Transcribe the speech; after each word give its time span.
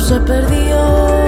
se 0.00 0.20
perdió. 0.20 1.20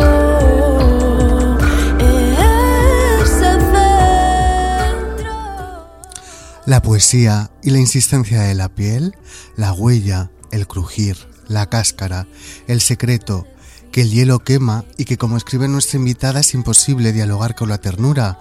La 6.64 6.80
poesía 6.80 7.50
y 7.62 7.70
la 7.70 7.78
insistencia 7.78 8.42
de 8.42 8.54
la 8.54 8.68
piel, 8.68 9.16
la 9.56 9.72
huella, 9.72 10.30
el 10.52 10.68
crujir, 10.68 11.16
la 11.48 11.68
cáscara, 11.68 12.28
el 12.68 12.80
secreto, 12.80 13.46
que 13.90 14.02
el 14.02 14.10
hielo 14.10 14.38
quema 14.38 14.84
y 14.96 15.04
que 15.04 15.18
como 15.18 15.36
escribe 15.36 15.66
nuestra 15.68 15.98
invitada 15.98 16.40
es 16.40 16.54
imposible 16.54 17.12
dialogar 17.12 17.56
con 17.56 17.68
la 17.68 17.78
ternura, 17.78 18.38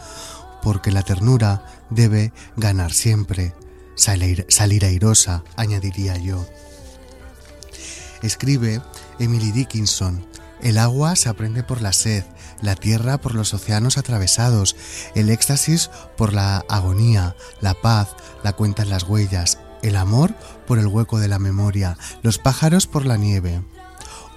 porque 0.61 0.91
la 0.91 1.01
ternura 1.01 1.65
debe 1.89 2.31
ganar 2.55 2.93
siempre, 2.93 3.53
salir 3.95 4.85
airosa, 4.85 5.43
añadiría 5.57 6.15
yo. 6.17 6.45
Escribe 8.21 8.81
Emily 9.21 9.51
Dickinson, 9.51 10.25
el 10.63 10.79
agua 10.79 11.15
se 11.15 11.29
aprende 11.29 11.61
por 11.61 11.79
la 11.79 11.93
sed, 11.93 12.23
la 12.59 12.73
tierra 12.73 13.21
por 13.21 13.35
los 13.35 13.53
océanos 13.53 13.99
atravesados, 13.99 14.75
el 15.13 15.29
éxtasis 15.29 15.91
por 16.17 16.33
la 16.33 16.65
agonía, 16.67 17.35
la 17.61 17.75
paz 17.75 18.15
la 18.43 18.53
cuentan 18.53 18.89
las 18.89 19.03
huellas, 19.03 19.59
el 19.83 19.95
amor 19.95 20.33
por 20.65 20.79
el 20.79 20.87
hueco 20.87 21.19
de 21.19 21.27
la 21.27 21.37
memoria, 21.37 21.99
los 22.23 22.39
pájaros 22.39 22.87
por 22.87 23.05
la 23.05 23.17
nieve. 23.17 23.61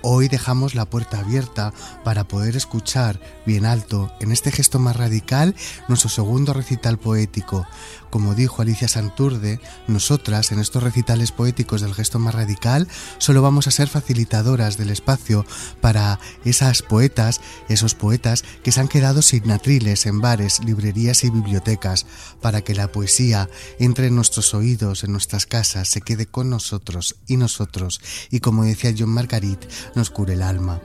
Hoy 0.07 0.29
dejamos 0.29 0.75
la 0.75 0.85
puerta 0.85 1.21
abierta 1.21 1.73
para 2.05 2.29
poder 2.29 2.57
escuchar 2.57 3.19
bien 3.47 3.65
alto, 3.65 4.13
en 4.21 4.33
este 4.33 4.53
gesto 4.53 4.79
más 4.79 4.97
radical, 4.97 5.55
nuestro 5.89 6.11
segundo 6.11 6.53
recital 6.53 6.99
poético. 6.99 7.67
Como 8.15 8.37
dijo 8.37 8.63
Alicia 8.63 8.87
Santurde, 8.87 9.59
nosotras 9.89 10.53
en 10.53 10.61
estos 10.61 10.85
recitales 10.85 11.33
poéticos 11.33 11.81
del 11.81 11.95
gesto 11.95 12.21
más 12.21 12.33
radical 12.33 12.87
solo 13.19 13.43
vamos 13.43 13.67
a 13.67 13.73
ser 13.73 13.89
facilitadoras 13.89 14.79
del 14.79 14.91
espacio 14.91 15.45
para 15.81 16.21
esas 16.45 16.83
poetas, 16.83 17.41
esos 17.69 17.97
poetas 17.97 18.45
que 18.63 18.71
se 18.71 18.79
han 18.79 18.87
quedado 18.87 19.21
sin 19.21 19.51
atriles 19.51 20.07
en 20.07 20.21
bares, 20.21 20.63
librerías 20.65 21.25
y 21.25 21.31
bibliotecas, 21.31 22.07
para 22.41 22.61
que 22.61 22.77
la 22.77 22.93
poesía 22.93 23.51
entre 23.81 24.07
en 24.07 24.15
nuestros 24.15 24.55
oídos, 24.55 25.03
en 25.03 25.11
nuestras 25.11 25.45
casas, 25.47 25.89
se 25.89 26.01
quede 26.01 26.27
con 26.27 26.49
nosotros 26.49 27.17
y 27.27 27.37
nosotros, 27.37 28.01
y 28.31 28.39
como 28.39 28.63
decía 28.63 28.95
John 28.97 29.11
Margarit, 29.11 29.65
nos 29.97 30.11
cure 30.11 30.35
el 30.35 30.43
alma. 30.43 30.81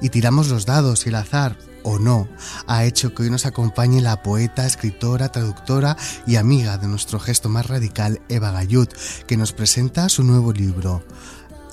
Y 0.00 0.08
tiramos 0.08 0.48
los 0.48 0.66
dados 0.66 1.06
y 1.06 1.10
el 1.10 1.14
azar, 1.14 1.56
o 1.82 1.98
no, 1.98 2.28
ha 2.66 2.84
hecho 2.84 3.14
que 3.14 3.24
hoy 3.24 3.30
nos 3.30 3.46
acompañe 3.46 4.00
la 4.00 4.22
poeta, 4.22 4.66
escritora, 4.66 5.30
traductora 5.30 5.96
y 6.26 6.36
amiga 6.36 6.78
de 6.78 6.88
nuestro 6.88 7.18
gesto 7.18 7.48
más 7.48 7.66
radical, 7.66 8.20
Eva 8.28 8.50
Gayut, 8.50 8.92
que 9.26 9.36
nos 9.36 9.52
presenta 9.52 10.08
su 10.08 10.24
nuevo 10.24 10.52
libro, 10.52 11.02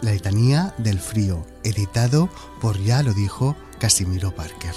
La 0.01 0.11
letanía 0.11 0.73
del 0.77 0.99
frío, 0.99 1.45
editado 1.63 2.29
por, 2.61 2.81
ya 2.81 3.03
lo 3.03 3.13
dijo, 3.13 3.55
Casimiro 3.79 4.33
Parker. 4.35 4.75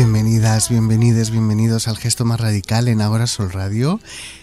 bienvenido. 0.00 0.39
Bienvenidos, 0.68 1.30
bienvenidos 1.30 1.88
al 1.88 1.96
gesto 1.96 2.24
más 2.24 2.38
radical 2.38 2.88
en 2.88 3.00
Ahora 3.00 3.26
Sol 3.26 3.50
Radio 3.50 3.98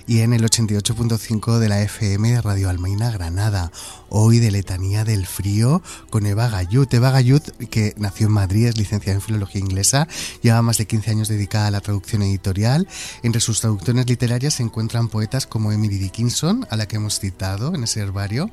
y 0.07 0.19
en 0.22 0.33
el 0.33 0.44
88.5 0.44 1.59
de 1.59 1.69
la 1.69 1.81
FM 1.81 2.31
de 2.31 2.41
Radio 2.41 2.69
Almaina 2.69 3.11
Granada. 3.11 3.72
Hoy 4.09 4.39
de 4.39 4.51
Letanía 4.51 5.03
del 5.03 5.28
Frío 5.28 5.81
con 6.09 6.25
Eva 6.25 6.50
Gayut. 6.50 6.94
Eva 6.94 7.11
Gayut, 7.11 7.44
que 7.69 7.94
nació 7.97 8.28
en 8.28 8.33
Madrid, 8.33 8.67
es 8.67 8.78
licenciada 8.78 9.16
en 9.16 9.22
Filología 9.22 9.61
Inglesa, 9.61 10.07
lleva 10.41 10.61
más 10.61 10.78
de 10.78 10.88
15 10.88 11.11
años 11.11 11.28
dedicada 11.28 11.67
a 11.67 11.72
la 11.72 11.81
traducción 11.81 12.22
editorial. 12.23 12.88
Entre 13.22 13.41
sus 13.41 13.61
traducciones 13.61 14.07
literarias 14.07 14.55
se 14.55 14.63
encuentran 14.63 15.09
poetas 15.09 15.45
como 15.45 15.72
Emily 15.72 15.97
Dickinson, 15.97 16.66
a 16.69 16.78
la 16.78 16.88
que 16.88 16.95
hemos 16.95 17.19
citado 17.19 17.75
en 17.75 17.84
ese 17.84 17.99
herbario, 17.99 18.49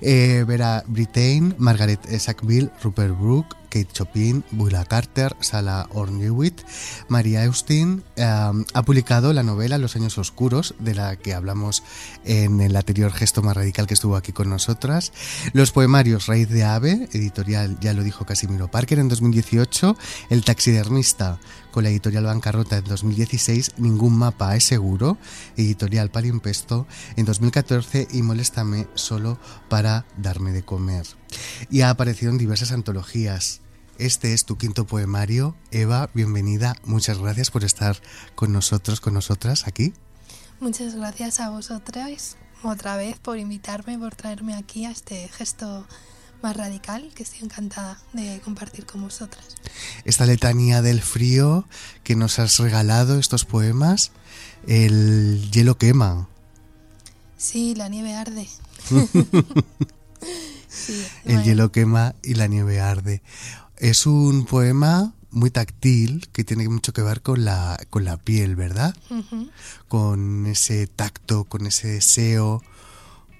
eh, 0.00 0.44
Vera 0.46 0.84
Brittain, 0.86 1.54
Margaret 1.58 2.00
Sackville, 2.18 2.70
Rupert 2.82 3.18
Brooke, 3.18 3.56
Kate 3.72 3.88
Chopin, 3.90 4.44
Bula 4.50 4.84
Carter, 4.84 5.34
Sala 5.40 5.88
Ornewit, 5.94 6.60
María 7.08 7.44
Austin, 7.44 8.02
eh, 8.16 8.24
ha 8.24 8.82
publicado 8.82 9.32
la 9.32 9.42
novela 9.42 9.78
Los 9.78 9.96
años 9.96 10.18
oscuros, 10.18 10.74
de 10.78 10.94
la 10.94 11.16
que 11.16 11.34
hablamos 11.34 11.82
en 12.24 12.60
el 12.60 12.76
anterior 12.76 13.12
gesto 13.12 13.42
más 13.42 13.56
radical 13.56 13.86
que 13.86 13.94
estuvo 13.94 14.16
aquí 14.16 14.32
con 14.32 14.48
nosotras. 14.48 15.12
Los 15.52 15.72
poemarios 15.72 16.26
Raíz 16.26 16.48
de 16.48 16.64
Ave, 16.64 17.08
editorial, 17.12 17.78
ya 17.80 17.92
lo 17.92 18.02
dijo 18.02 18.24
Casimiro 18.24 18.70
Parker 18.70 18.98
en 18.98 19.08
2018. 19.08 19.96
El 20.30 20.44
taxidermista, 20.44 21.38
con 21.70 21.84
la 21.84 21.90
editorial 21.90 22.24
Bancarrota 22.24 22.76
en 22.76 22.84
2016, 22.84 23.72
Ningún 23.78 24.16
mapa 24.16 24.54
es 24.56 24.64
seguro, 24.64 25.16
editorial 25.56 26.10
Palimpesto 26.10 26.86
en 27.16 27.24
2014 27.24 28.08
y 28.12 28.22
Moléstame 28.22 28.86
solo 28.94 29.38
para 29.68 30.04
darme 30.16 30.52
de 30.52 30.62
comer. 30.62 31.06
Y 31.70 31.80
ha 31.80 31.90
aparecido 31.90 32.30
en 32.30 32.38
diversas 32.38 32.72
antologías. 32.72 33.61
Este 34.02 34.34
es 34.34 34.44
tu 34.44 34.58
quinto 34.58 34.84
poemario. 34.84 35.54
Eva, 35.70 36.10
bienvenida. 36.12 36.74
Muchas 36.82 37.18
gracias 37.18 37.52
por 37.52 37.62
estar 37.62 38.02
con 38.34 38.52
nosotros, 38.52 39.00
con 39.00 39.14
nosotras 39.14 39.68
aquí. 39.68 39.94
Muchas 40.58 40.96
gracias 40.96 41.38
a 41.38 41.50
vosotras 41.50 42.36
otra 42.64 42.96
vez 42.96 43.20
por 43.20 43.38
invitarme, 43.38 43.96
por 43.96 44.16
traerme 44.16 44.54
aquí 44.54 44.86
a 44.86 44.90
este 44.90 45.28
gesto 45.28 45.86
más 46.42 46.56
radical 46.56 47.12
que 47.14 47.22
estoy 47.22 47.44
encantada 47.44 47.96
de 48.12 48.40
compartir 48.40 48.86
con 48.86 49.02
vosotras. 49.02 49.46
Esta 50.04 50.26
letanía 50.26 50.82
del 50.82 51.00
frío 51.00 51.64
que 52.02 52.16
nos 52.16 52.40
has 52.40 52.58
regalado, 52.58 53.20
estos 53.20 53.44
poemas, 53.44 54.10
el 54.66 55.48
hielo 55.52 55.78
quema. 55.78 56.28
Sí, 57.36 57.76
la 57.76 57.88
nieve 57.88 58.16
arde. 58.16 58.48
el 61.24 61.44
hielo 61.44 61.70
quema 61.70 62.16
y 62.24 62.34
la 62.34 62.48
nieve 62.48 62.80
arde. 62.80 63.22
Es 63.76 64.06
un 64.06 64.44
poema 64.44 65.14
muy 65.32 65.50
táctil 65.50 66.28
que 66.32 66.44
tiene 66.44 66.68
mucho 66.68 66.92
que 66.92 67.02
ver 67.02 67.22
con 67.22 67.44
la, 67.44 67.78
con 67.90 68.04
la 68.04 68.16
piel, 68.18 68.54
¿verdad? 68.54 68.94
Con 69.88 70.46
ese 70.46 70.86
tacto, 70.86 71.44
con 71.44 71.66
ese 71.66 71.88
deseo, 71.88 72.62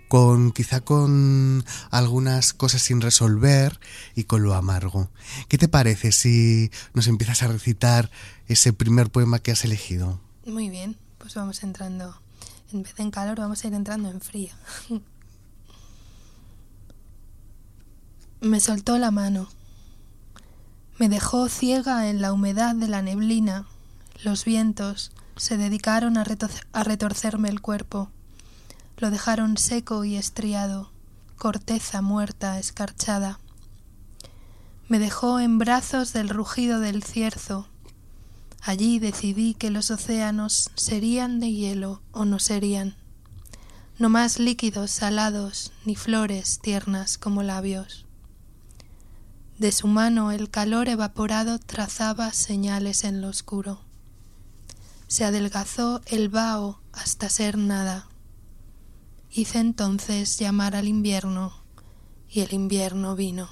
con 0.09 0.53
quizá 0.53 0.81
con 0.81 1.65
algunas 1.91 2.55
cosas 2.55 2.83
sin 2.83 3.01
resolver 3.01 3.79
y 4.15 4.25
con 4.25 4.43
lo 4.43 4.55
amargo. 4.55 5.11
¿Qué 5.49 5.59
te 5.59 5.69
parece 5.69 6.13
si 6.13 6.71
nos 6.95 7.07
empiezas 7.07 7.43
a 7.43 7.49
recitar 7.49 8.11
ese 8.49 8.73
primer 8.73 9.11
poema 9.11 9.39
que 9.39 9.53
has 9.53 9.65
elegido? 9.65 10.19
Muy 10.47 10.71
bien, 10.71 10.97
pues 11.19 11.35
vamos 11.35 11.63
entrando, 11.63 12.21
en 12.73 12.83
vez 12.83 12.95
de 12.97 13.03
en 13.05 13.11
calor, 13.11 13.39
vamos 13.39 13.63
a 13.65 13.69
ir 13.69 13.75
entrando 13.75 14.11
en 14.11 14.21
frío. 14.21 14.53
Me 18.41 18.59
soltó 18.59 18.99
la 18.99 19.13
mano 19.13 19.49
me 20.99 21.09
dejó 21.09 21.49
ciega 21.49 22.09
en 22.09 22.21
la 22.21 22.33
humedad 22.33 22.75
de 22.75 22.89
la 22.89 23.03
neblina. 23.03 23.67
Los 24.23 24.45
vientos 24.45 25.11
se 25.37 25.57
dedicaron 25.57 26.17
a, 26.19 26.25
retorcerme 26.25 27.49
el 27.49 27.61
cuerpo. 27.61 28.11
Lo 28.99 29.11
dejaron 29.11 29.57
seco 29.57 30.05
y 30.05 30.17
estriado, 30.17 30.93
corteza 31.37 32.03
muerta, 32.03 32.59
escarchada. 32.59 33.41
Me 34.89 34.99
dejó 34.99 35.41
en 35.41 35.59
brazos 35.59 36.13
del 36.13 36.29
rugido 36.29 36.79
del 36.79 37.03
cierzo. 37.03 37.67
Allí 38.61 38.99
decidí 38.99 39.55
que 39.55 39.71
los 39.71 39.91
océanos 39.91 40.71
serían 40.77 41.41
de 41.41 41.51
hielo 41.51 42.03
o 42.13 42.25
no 42.25 42.39
serían. 42.39 42.95
No 43.99 44.09
más 44.09 44.39
líquidos 44.39 44.91
salados 44.91 45.73
ni 45.85 45.97
flores 45.97 46.61
tiernas 46.61 47.19
como 47.19 47.43
labios. 47.43 48.07
De 49.59 49.71
su 49.71 49.87
mano 49.87 50.33
el 50.33 50.51
calor 50.51 50.89
evaporado 50.89 51.59
trazaba 51.59 52.33
señales 52.33 53.05
en 53.05 53.21
lo 53.21 53.29
oscuro. 53.29 53.85
Se 55.07 55.25
adelgazó 55.25 56.01
el 56.07 56.29
vaho 56.29 56.81
hasta 56.93 57.29
ser 57.29 57.59
nada. 57.59 58.09
Hice 59.31 59.59
entonces 59.59 60.39
llamar 60.39 60.75
al 60.75 60.89
invierno 60.89 61.65
y 62.29 62.41
el 62.41 62.53
invierno 62.55 63.15
vino. 63.15 63.49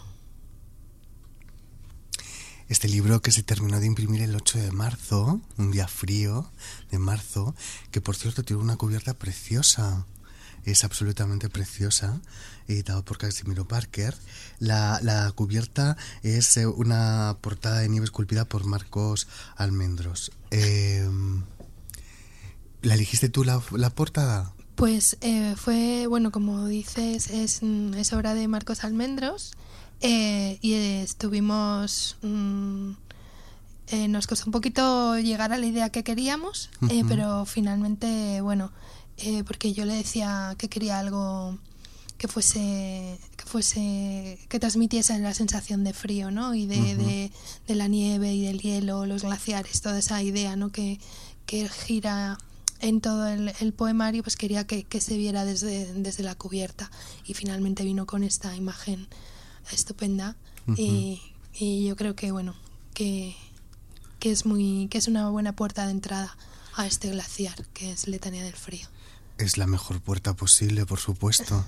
Este 2.69 2.88
libro 2.88 3.20
que 3.20 3.32
se 3.32 3.43
terminó 3.43 3.81
de 3.81 3.87
imprimir 3.87 4.23
el 4.23 4.35
8 4.35 4.58
de 4.58 4.73
marzo, 4.73 5.41
un 5.58 5.70
día 5.70 5.88
frío 5.88 6.50
de 6.91 6.99
marzo, 6.99 7.55
que 7.91 8.00
por 8.00 8.17
cierto 8.17 8.43
tiene 8.43 8.62
una 8.62 8.76
cubierta 8.76 9.14
preciosa 9.14 10.06
es 10.64 10.85
absolutamente 10.85 11.49
preciosa, 11.49 12.20
editado 12.72 13.05
por 13.05 13.19
Casimiro 13.19 13.67
Parker. 13.67 14.17
La, 14.58 15.32
cubierta 15.34 15.96
es 16.22 16.56
eh, 16.56 16.67
una 16.67 17.37
portada 17.40 17.81
de 17.81 17.88
nieve 17.88 18.05
esculpida 18.05 18.44
por 18.44 18.64
Marcos 18.64 19.28
Almendros. 19.56 20.32
Em, 20.50 21.43
¿La 22.82 22.94
elegiste 22.94 23.28
tú 23.28 23.44
la, 23.44 23.62
la 23.72 23.90
portada? 23.90 24.52
Pues 24.81 25.19
eh, 25.20 25.56
fue, 25.58 26.06
bueno, 26.06 26.32
como 26.32 26.67
dices, 26.67 27.28
es, 27.28 27.62
mm, 27.62 27.93
es 27.93 28.14
obra 28.14 28.32
de 28.32 28.49
Marcos 28.49 28.82
Almendros 28.82 29.52
eh, 30.00 30.58
y 30.62 30.73
estuvimos... 30.73 32.16
mm, 32.23 32.93
eh, 33.88 34.08
nos 34.08 34.26
costó 34.26 34.46
un 34.46 34.52
poquito 34.52 35.19
llegar 35.19 35.52
a 35.52 35.58
la 35.58 35.66
idea 35.66 35.90
que 35.90 36.02
queríamos, 36.02 36.70
pero 37.08 37.44
finalmente, 37.44 38.40
bueno, 38.40 38.70
porque 39.44 39.73
yo 39.73 39.84
le 39.84 39.94
decía 39.94 40.55
que 40.56 40.69
quería 40.69 41.00
algo 41.00 41.58
que 42.20 42.28
fuese 42.28 43.19
que 43.37 43.44
fuese 43.46 44.38
que 44.50 44.61
transmitiese 44.61 45.19
la 45.20 45.32
sensación 45.32 45.84
de 45.84 45.94
frío 45.94 46.31
no 46.31 46.55
y 46.55 46.67
de, 46.67 47.32
de 47.67 47.75
la 47.75 47.88
nieve 47.88 48.34
y 48.34 48.44
del 48.44 48.61
hielo 48.61 49.06
los 49.06 49.22
glaciares 49.22 49.81
toda 49.81 49.99
esa 49.99 50.22
idea 50.22 50.55
no 50.55 50.70
que, 50.70 51.00
que 51.46 51.67
gira 51.70 52.37
en 52.81 53.00
todo 53.00 53.26
el, 53.26 53.52
el 53.61 53.72
poemario 53.72 54.22
pues 54.22 54.37
quería 54.37 54.67
que, 54.67 54.84
que 54.84 55.00
se 55.00 55.17
viera 55.17 55.44
desde, 55.44 55.93
desde 55.94 56.22
la 56.22 56.34
cubierta. 56.34 56.90
Y 57.25 57.34
finalmente 57.34 57.84
vino 57.84 58.06
con 58.06 58.25
esta 58.25 58.56
imagen 58.56 59.06
estupenda. 59.70 60.37
Y, 60.76 61.20
y 61.52 61.87
yo 61.87 61.96
creo 61.96 62.14
que 62.14 62.31
bueno 62.31 62.55
que, 62.94 63.34
que 64.20 64.31
es 64.31 64.46
muy 64.46 64.87
que 64.88 64.99
es 64.99 65.08
una 65.08 65.28
buena 65.31 65.56
puerta 65.56 65.84
de 65.84 65.90
entrada 65.90 66.37
a 66.76 66.87
este 66.87 67.11
glaciar 67.11 67.66
que 67.75 67.90
es 67.90 68.06
Letanía 68.06 68.44
del 68.44 68.55
Frío 68.55 68.87
Es 69.40 69.56
la 69.58 69.66
mejor 69.66 70.00
puerta 70.00 70.34
posible, 70.34 70.87
por 70.87 70.98
supuesto. 71.00 71.64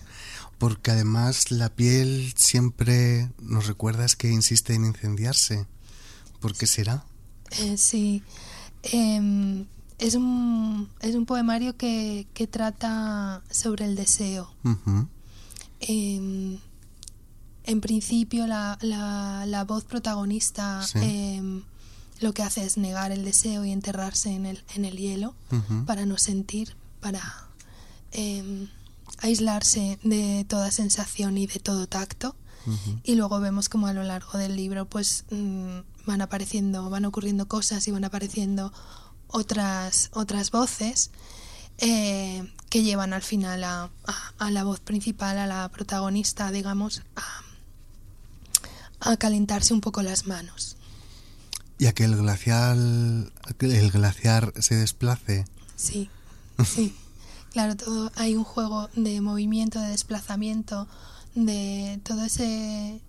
Porque 0.59 0.91
además 0.93 1.51
la 1.51 1.69
piel 1.71 2.33
siempre 2.37 3.31
nos 3.41 3.67
recuerdas 3.67 4.15
que 4.15 4.31
insiste 4.31 4.75
en 4.75 4.85
incendiarse. 4.85 5.67
¿Por 6.41 6.55
qué 6.57 6.67
será? 6.67 7.05
Eh, 7.59 7.77
sí. 7.79 8.23
Em, 8.83 9.67
es, 9.99 10.15
un, 10.15 10.89
es 11.01 11.15
un 11.15 11.25
poemario 11.27 11.77
que, 11.77 12.27
que 12.35 12.47
trata 12.47 13.43
sobre 13.51 13.85
el 13.87 13.97
deseo. 13.97 14.53
Em, 15.81 16.59
en 17.65 17.81
principio, 17.81 18.47
la, 18.47 18.79
la, 18.83 19.45
la 19.47 19.65
voz 19.65 19.85
protagonista 19.85 20.83
Sí. 20.87 20.99
em, 21.01 21.63
lo 22.21 22.33
que 22.35 22.43
hace 22.43 22.65
es 22.65 22.77
negar 22.77 23.11
el 23.13 23.25
deseo 23.25 23.65
y 23.65 23.73
enterrarse 23.73 24.31
en 24.31 24.47
el, 24.47 24.63
en 24.75 24.85
el 24.85 24.97
hielo 24.97 25.35
para 25.87 26.07
no 26.07 26.19
sentir, 26.19 26.77
para 27.01 27.49
em, 28.13 28.69
aislarse 29.19 29.99
de 30.03 30.45
toda 30.49 30.71
sensación 30.71 31.37
y 31.39 31.47
de 31.47 31.61
todo 31.61 31.87
tacto. 31.87 32.37
Y 33.03 33.17
luego 33.17 33.41
vemos 33.41 33.69
como 33.69 33.89
a 33.89 33.93
lo 33.93 34.05
largo 34.05 34.39
del 34.39 34.55
libro 34.55 34.85
pues 34.87 35.25
mm, 35.31 35.79
van 36.07 36.21
apareciendo, 36.23 36.89
van 36.91 37.05
ocurriendo 37.05 37.49
cosas 37.49 37.89
y 37.89 37.91
van 37.91 38.05
apareciendo 38.05 38.73
otras, 39.27 40.11
otras 40.13 40.53
voces 40.53 41.11
eh, 41.79 42.49
que 42.71 42.85
llevan 42.85 43.13
al 43.15 43.23
final 43.23 43.65
a, 43.65 43.91
a- 44.07 44.33
a 44.39 44.51
la 44.53 44.63
voz 44.63 44.79
principal, 44.79 45.39
a 45.39 45.47
la 45.49 45.69
protagonista, 45.71 46.53
digamos, 46.53 47.03
a, 47.17 49.11
a 49.11 49.17
calentarse 49.17 49.75
un 49.75 49.81
poco 49.81 50.03
las 50.03 50.27
manos. 50.29 50.77
Y 51.79 51.87
a 51.87 51.93
que 51.93 52.05
el 52.05 52.15
glacial, 52.17 53.33
el 53.59 53.91
glaciar 53.91 54.53
se 54.61 54.77
desplace. 54.77 55.47
Sí, 55.75 56.09
sí. 56.65 56.95
Claro, 57.53 57.77
todo, 57.77 58.11
hay 58.17 58.35
un 58.35 58.45
juego 58.45 58.89
de 58.97 59.21
movimiento, 59.21 59.81
de 59.81 59.89
desplazamiento, 59.89 60.89
de 61.35 62.01
todo 62.03 62.25
ese... 62.25 63.01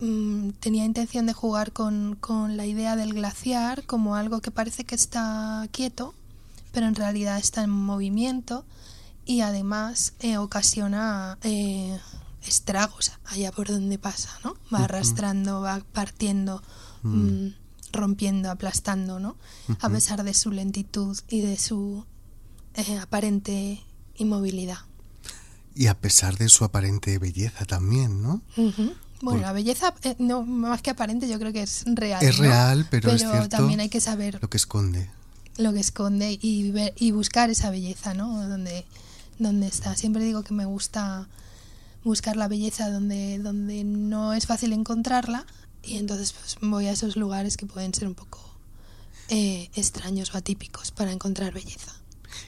mm, 0.00 0.50
tenía 0.60 0.84
intención 0.84 1.26
de 1.26 1.32
jugar 1.32 1.72
con, 1.72 2.16
con 2.20 2.56
la 2.56 2.66
idea 2.66 2.96
del 2.96 3.14
glaciar 3.14 3.84
como 3.84 4.16
algo 4.16 4.40
que 4.40 4.50
parece 4.50 4.84
que 4.84 4.94
está 4.94 5.66
quieto, 5.70 6.12
pero 6.72 6.86
en 6.86 6.94
realidad 6.96 7.38
está 7.38 7.62
en 7.62 7.70
movimiento 7.70 8.64
y 9.24 9.42
además 9.42 10.14
eh, 10.20 10.38
ocasiona 10.38 11.38
eh, 11.42 11.98
estragos 12.42 13.12
allá 13.26 13.52
por 13.52 13.68
donde 13.68 13.98
pasa, 13.98 14.30
¿no? 14.44 14.54
Va 14.72 14.84
arrastrando, 14.84 15.60
va 15.60 15.82
partiendo, 15.92 16.62
Mm. 17.02 17.44
mm, 17.46 17.54
rompiendo, 17.92 18.50
aplastando, 18.50 19.20
¿no? 19.20 19.36
A 19.80 19.88
pesar 19.88 20.24
de 20.24 20.34
su 20.34 20.50
lentitud 20.50 21.16
y 21.28 21.42
de 21.42 21.56
su 21.56 22.04
eh, 22.78 22.98
aparente 22.98 23.82
inmovilidad. 24.16 24.78
Y 25.74 25.86
a 25.86 25.94
pesar 25.98 26.38
de 26.38 26.48
su 26.48 26.64
aparente 26.64 27.18
belleza 27.18 27.64
también, 27.64 28.22
¿no? 28.22 28.40
Bueno, 29.20 29.40
la 29.42 29.52
belleza, 29.52 29.94
eh, 30.02 30.16
no 30.18 30.42
más 30.44 30.80
que 30.82 30.90
aparente, 30.90 31.28
yo 31.28 31.38
creo 31.38 31.52
que 31.52 31.62
es 31.62 31.84
real. 31.86 32.22
Es 32.24 32.38
¿no? 32.38 32.44
real, 32.44 32.86
pero 32.90 33.10
es 33.12 33.20
cierto 33.20 33.48
también 33.48 33.80
hay 33.80 33.88
que 33.88 34.00
saber 34.00 34.38
Lo 34.40 34.48
que 34.50 34.56
esconde. 34.56 35.10
lo 35.56 35.72
que 35.72 35.80
esconde 35.80 36.38
y, 36.40 36.70
ver- 36.70 36.94
y 36.96 37.10
buscar 37.12 37.50
esa 37.50 37.70
belleza, 37.70 38.14
¿no? 38.14 38.48
Donde, 38.48 38.84
donde 39.38 39.66
está. 39.68 39.94
Siempre 39.96 40.24
digo 40.24 40.42
que 40.44 40.54
me 40.54 40.64
gusta 40.64 41.28
buscar 42.04 42.36
la 42.36 42.48
belleza 42.48 42.90
donde, 42.90 43.38
donde 43.38 43.82
no 43.84 44.32
es 44.34 44.46
fácil 44.46 44.72
encontrarla 44.72 45.46
y 45.82 45.96
entonces 45.98 46.32
pues, 46.32 46.56
voy 46.60 46.86
a 46.86 46.92
esos 46.92 47.16
lugares 47.16 47.56
que 47.56 47.66
pueden 47.66 47.92
ser 47.94 48.06
un 48.08 48.14
poco 48.14 48.40
eh, 49.28 49.68
extraños 49.74 50.34
o 50.34 50.38
atípicos 50.38 50.90
para 50.92 51.12
encontrar 51.12 51.52
belleza. 51.52 51.92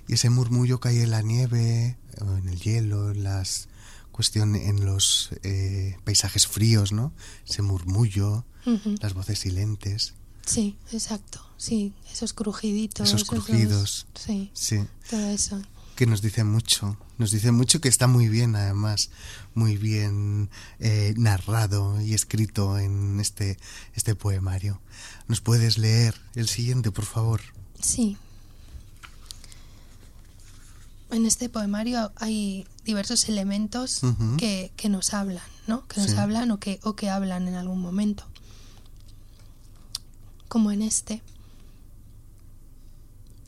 Y 0.08 0.14
ese 0.14 0.30
murmullo 0.30 0.80
hay 0.82 0.98
en 1.00 1.10
la 1.10 1.22
nieve, 1.22 1.96
o 2.20 2.36
en 2.36 2.48
el 2.48 2.60
hielo, 2.60 3.10
en 3.10 3.24
las 3.24 3.68
cuestión 4.12 4.54
en 4.54 4.84
los 4.84 5.30
eh, 5.44 5.96
paisajes 6.04 6.46
fríos, 6.46 6.92
¿no? 6.92 7.12
Ese 7.48 7.62
murmullo, 7.62 8.44
las 9.00 9.14
voces 9.14 9.38
silentes. 9.38 10.12
Sí, 10.44 10.76
exacto. 10.92 11.40
Sí, 11.56 11.94
esos 12.12 12.32
crujiditos. 12.34 13.08
Esos 13.08 13.24
crujidos. 13.24 14.06
Sí, 14.14 14.50
Sí, 14.52 14.80
todo 15.08 15.26
eso. 15.30 15.62
que 15.96 16.06
nos 16.06 16.20
dice 16.22 16.44
mucho. 16.44 16.98
Nos 17.18 17.30
dice 17.30 17.50
mucho 17.52 17.80
que 17.80 17.88
está 17.88 18.06
muy 18.06 18.28
bien, 18.28 18.56
además, 18.56 19.10
muy 19.54 19.76
bien 19.76 20.50
eh, 20.80 21.14
narrado 21.16 22.00
y 22.00 22.14
escrito 22.14 22.78
en 22.78 23.20
este, 23.20 23.58
este 23.94 24.14
poemario. 24.14 24.80
¿Nos 25.28 25.40
puedes 25.40 25.78
leer 25.78 26.14
el 26.34 26.48
siguiente, 26.48 26.90
por 26.90 27.04
favor? 27.06 27.40
Sí. 27.80 28.16
En 31.10 31.26
este 31.26 31.48
poemario 31.48 32.12
hay 32.16 32.66
diversos 32.84 33.28
elementos 33.28 34.00
que, 34.38 34.72
que 34.76 34.88
nos 34.88 35.12
hablan, 35.12 35.42
¿no? 35.66 35.86
Que 35.88 36.00
nos 36.00 36.12
Sí. 36.12 36.16
hablan 36.16 36.50
o 36.52 36.60
que, 36.60 36.78
o 36.84 36.94
que 36.94 37.10
hablan 37.10 37.48
en 37.48 37.54
algún 37.54 37.80
momento. 37.80 38.24
Como 40.48 40.70
en 40.70 40.82
este. 40.82 41.22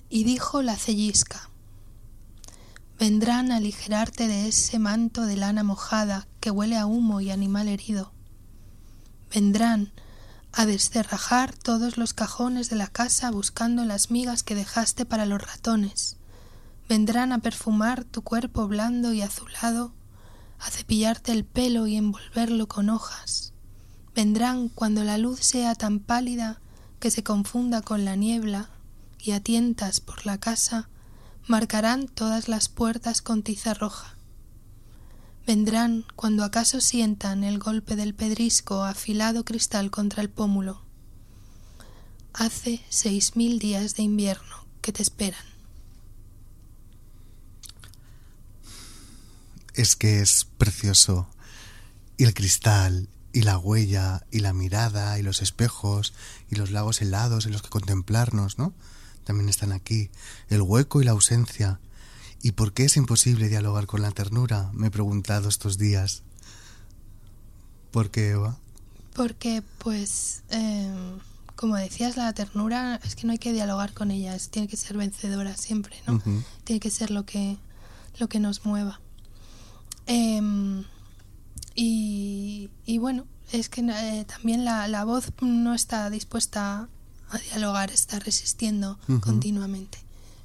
Y 0.09 0.25
dijo 0.25 0.63
la 0.63 0.77
cellisca, 0.77 1.49
vendrán 2.99 3.51
a 3.51 3.57
aligerarte 3.57 4.29
de 4.29 4.49
ese 4.49 4.79
manto 4.79 5.25
de 5.27 5.37
lana 5.37 5.63
mojada 5.63 6.27
que 6.41 6.51
huele 6.51 6.77
a 6.77 6.87
humo 6.87 7.21
y 7.21 7.31
animal 7.31 7.69
herido. 7.69 8.13
Vendrán 9.33 9.93
a 10.53 10.67
descerrajar 10.67 11.55
todos 11.57 11.97
los 11.97 12.13
cajones 12.13 12.69
de 12.69 12.77
la 12.77 12.89
casa 12.89 13.31
buscando 13.31 13.85
las 13.87 14.11
migas 14.11 14.43
que 14.43 14.55
dejaste 14.55 15.07
para 15.07 15.25
los 15.25 15.41
ratones. 15.41 16.17
Vendrán 16.93 17.33
a 17.33 17.39
perfumar 17.39 18.05
tu 18.05 18.21
cuerpo 18.21 18.69
blando 18.69 19.15
y 19.15 19.23
azulado, 19.23 19.95
a 20.59 20.69
cepillarte 20.71 21.33
el 21.33 21.47
pelo 21.47 21.87
y 21.87 21.97
envolverlo 21.97 22.69
con 22.69 22.91
hojas. 22.91 23.55
Vendrán 24.15 24.69
cuando 24.69 25.03
la 25.03 25.17
luz 25.17 25.41
sea 25.41 25.75
tan 25.75 26.01
pálida 26.01 26.61
que 27.01 27.11
se 27.11 27.23
confunda 27.23 27.81
con 27.81 28.05
la 28.05 28.15
niebla 28.15 28.69
y 29.19 29.31
a 29.31 29.41
tientas 29.41 30.01
por 30.01 30.27
la 30.27 30.37
casa 30.37 30.91
marcarán 31.47 32.09
todas 32.09 32.51
las 32.51 32.69
puertas 32.69 33.23
con 33.23 33.43
tiza 33.43 33.73
roja. 33.73 34.19
Vendrán 35.47 36.05
cuando 36.15 36.45
acaso 36.45 36.83
sientan 36.83 37.43
el 37.43 37.59
golpe 37.59 37.97
del 37.97 38.15
pedrisco 38.15 38.85
afilado 38.85 39.47
cristal 39.47 39.91
contra 39.91 40.21
el 40.21 40.29
pómulo. 40.29 40.83
Hace 42.35 42.85
seis 42.91 43.35
mil 43.35 43.59
días 43.59 43.97
de 43.97 44.03
invierno 44.03 44.67
que 44.83 44.93
te 44.93 45.01
esperan. 45.01 45.52
Es 49.75 49.97
que 49.97 50.21
es 50.21 50.47
precioso. 50.59 51.29
Y 52.17 52.25
el 52.25 52.35
cristal, 52.35 53.09
y 53.33 53.43
la 53.43 53.59
huella, 53.59 54.27
y 54.31 54.41
la 54.41 54.53
mirada, 54.53 55.19
y 55.19 55.23
los 55.23 55.41
espejos, 55.43 56.13
y 56.51 56.57
los 56.57 56.71
lagos 56.71 57.01
helados 57.01 57.47
en 57.47 57.53
los 57.53 57.63
que 57.63 57.69
contemplarnos, 57.71 58.59
¿no? 58.59 58.75
También 59.25 59.49
están 59.49 59.73
aquí. 59.73 60.11
El 60.49 60.63
hueco 60.63 61.01
y 61.01 61.05
la 61.05 61.13
ausencia. 61.13 61.81
¿Y 62.43 62.53
por 62.53 62.73
qué 62.73 62.85
es 62.85 62.97
imposible 62.97 63.49
dialogar 63.49 63.87
con 63.87 64.03
la 64.03 64.11
ternura? 64.11 64.71
Me 64.75 64.89
he 64.89 64.91
preguntado 64.91 65.49
estos 65.49 65.79
días. 65.79 66.23
¿Por 67.91 68.11
qué, 68.11 68.31
Eva? 68.31 68.57
Porque, 69.15 69.63
pues, 69.79 70.43
eh, 70.51 70.91
como 71.57 71.77
decías, 71.77 72.17
la 72.17 72.33
ternura 72.33 72.99
es 73.05 73.15
que 73.15 73.27
no 73.27 73.33
hay 73.33 73.39
que 73.39 73.53
dialogar 73.53 73.93
con 73.93 74.11
ella, 74.11 74.35
es- 74.35 74.49
tiene 74.49 74.69
que 74.69 74.77
ser 74.77 74.97
vencedora 74.97 75.57
siempre, 75.57 75.97
¿no? 76.07 76.21
Tiene 76.65 76.81
que 76.81 76.91
ser 76.91 77.11
lo 77.11 77.25
que, 77.27 77.59
lo 78.19 78.29
que 78.29 78.41
nos 78.41 78.65
mueva. 78.65 79.01
Em, 80.07 80.85
y, 81.75 82.71
y 82.85 82.99
bueno, 82.99 83.27
es 83.53 83.69
que 83.69 83.81
eh, 83.83 84.25
también 84.25 84.65
la, 84.65 84.89
la 84.89 85.05
voz 85.05 85.33
no 85.41 85.75
está 85.75 86.11
dispuesta 86.11 86.89
a 87.31 87.39
dialogar, 87.39 87.91
está 87.91 88.19
resistiendo 88.19 88.99
continuamente. 89.21 89.99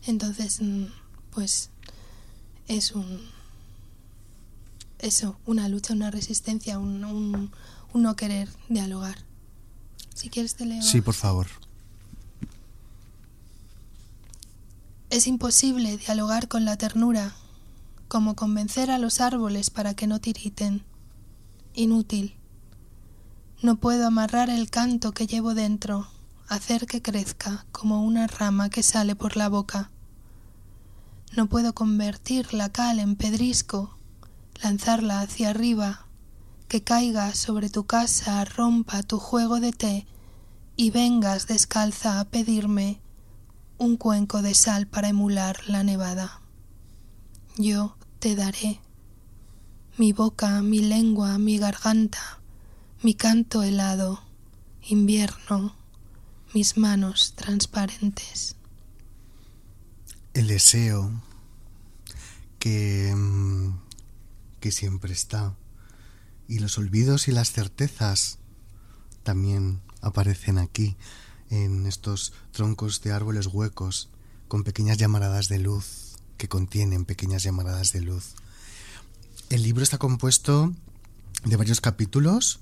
Entonces, 0.06 0.62
mm, 0.62 0.86
pues 1.32 1.70
es 2.68 2.92
un... 2.94 3.22
Eso, 5.00 5.38
una 5.46 5.70
lucha, 5.70 5.94
una 5.94 6.10
resistencia, 6.10 6.80
un, 6.80 7.04
un, 7.06 7.52
un 7.94 8.02
no 8.02 8.16
querer 8.16 8.50
dialogar. 8.68 9.18
Si 10.16 10.30
quieres 10.30 10.56
te 10.56 10.66
leo. 10.66 10.82
Sí, 10.82 11.02
por 11.02 11.14
favor. 11.14 11.48
Es 15.10 15.28
imposible 15.28 15.98
dialogar 15.98 16.48
con 16.48 16.66
la 16.66 16.78
ternura, 16.78 17.36
como 18.08 18.36
convencer 18.36 18.92
a 18.92 18.98
los 18.98 19.22
árboles 19.22 19.70
para 19.70 19.94
que 19.94 20.08
no 20.08 20.20
tiriten. 20.20 20.84
Inútil. 21.74 22.36
No 23.62 23.78
puedo 23.78 24.08
amarrar 24.08 24.50
el 24.50 24.70
canto 24.70 25.14
que 25.14 25.28
llevo 25.28 25.54
dentro, 25.54 26.08
hacer 26.48 26.86
que 26.86 27.02
crezca 27.02 27.66
como 27.72 28.04
una 28.04 28.28
rama 28.28 28.70
que 28.70 28.84
sale 28.84 29.16
por 29.16 29.36
la 29.36 29.50
boca. 29.50 29.92
No 31.36 31.48
puedo 31.48 31.74
convertir 31.74 32.54
la 32.54 32.70
cal 32.70 33.00
en 33.00 33.16
pedrisco, 33.16 33.98
lanzarla 34.62 35.22
hacia 35.22 35.50
arriba, 35.50 36.06
que 36.68 36.84
caiga 36.84 37.34
sobre 37.34 37.70
tu 37.70 37.86
casa, 37.86 38.44
rompa 38.46 39.04
tu 39.04 39.20
juego 39.20 39.60
de 39.60 39.72
té 39.72 40.08
y 40.76 40.92
vengas 40.92 41.48
descalza 41.48 42.20
a 42.20 42.26
pedirme 42.26 43.02
un 43.78 43.98
cuenco 43.98 44.42
de 44.42 44.54
sal 44.54 44.88
para 44.88 45.10
emular 45.10 45.58
la 45.68 45.84
nevada. 45.84 46.42
Yo 47.58 47.98
te 48.20 48.36
daré 48.36 48.80
mi 49.98 50.14
boca, 50.14 50.62
mi 50.62 50.80
lengua, 50.80 51.40
mi 51.40 51.58
garganta, 51.58 52.40
mi 53.02 53.16
canto 53.16 53.64
helado, 53.64 54.22
invierno, 54.84 55.76
mis 56.54 56.78
manos 56.78 57.34
transparentes. 57.36 58.56
El 60.36 60.46
deseo 60.46 61.12
que, 62.60 63.12
mm, 63.16 63.80
que 64.60 64.72
siempre 64.72 65.14
está. 65.14 65.56
Y 66.48 66.60
los 66.60 66.78
olvidos 66.78 67.28
y 67.28 67.32
las 67.32 67.52
certezas 67.52 68.38
también 69.24 69.82
aparecen 70.02 70.60
aquí, 70.60 70.96
en 71.50 71.88
estos 71.88 72.34
troncos 72.52 73.02
de 73.02 73.14
árboles 73.14 73.48
huecos, 73.48 74.10
con 74.48 74.64
pequeñas 74.64 74.98
llamaradas 74.98 75.48
de 75.48 75.58
luz, 75.58 76.07
que 76.38 76.48
contienen 76.48 77.06
pequeñas 77.06 77.44
llamaradas 77.44 77.92
de 77.92 78.02
luz. 78.02 78.36
El 79.50 79.64
libro 79.64 79.84
está 79.84 79.98
compuesto 79.98 80.74
de 81.46 81.56
varios 81.56 81.82
capítulos, 81.82 82.60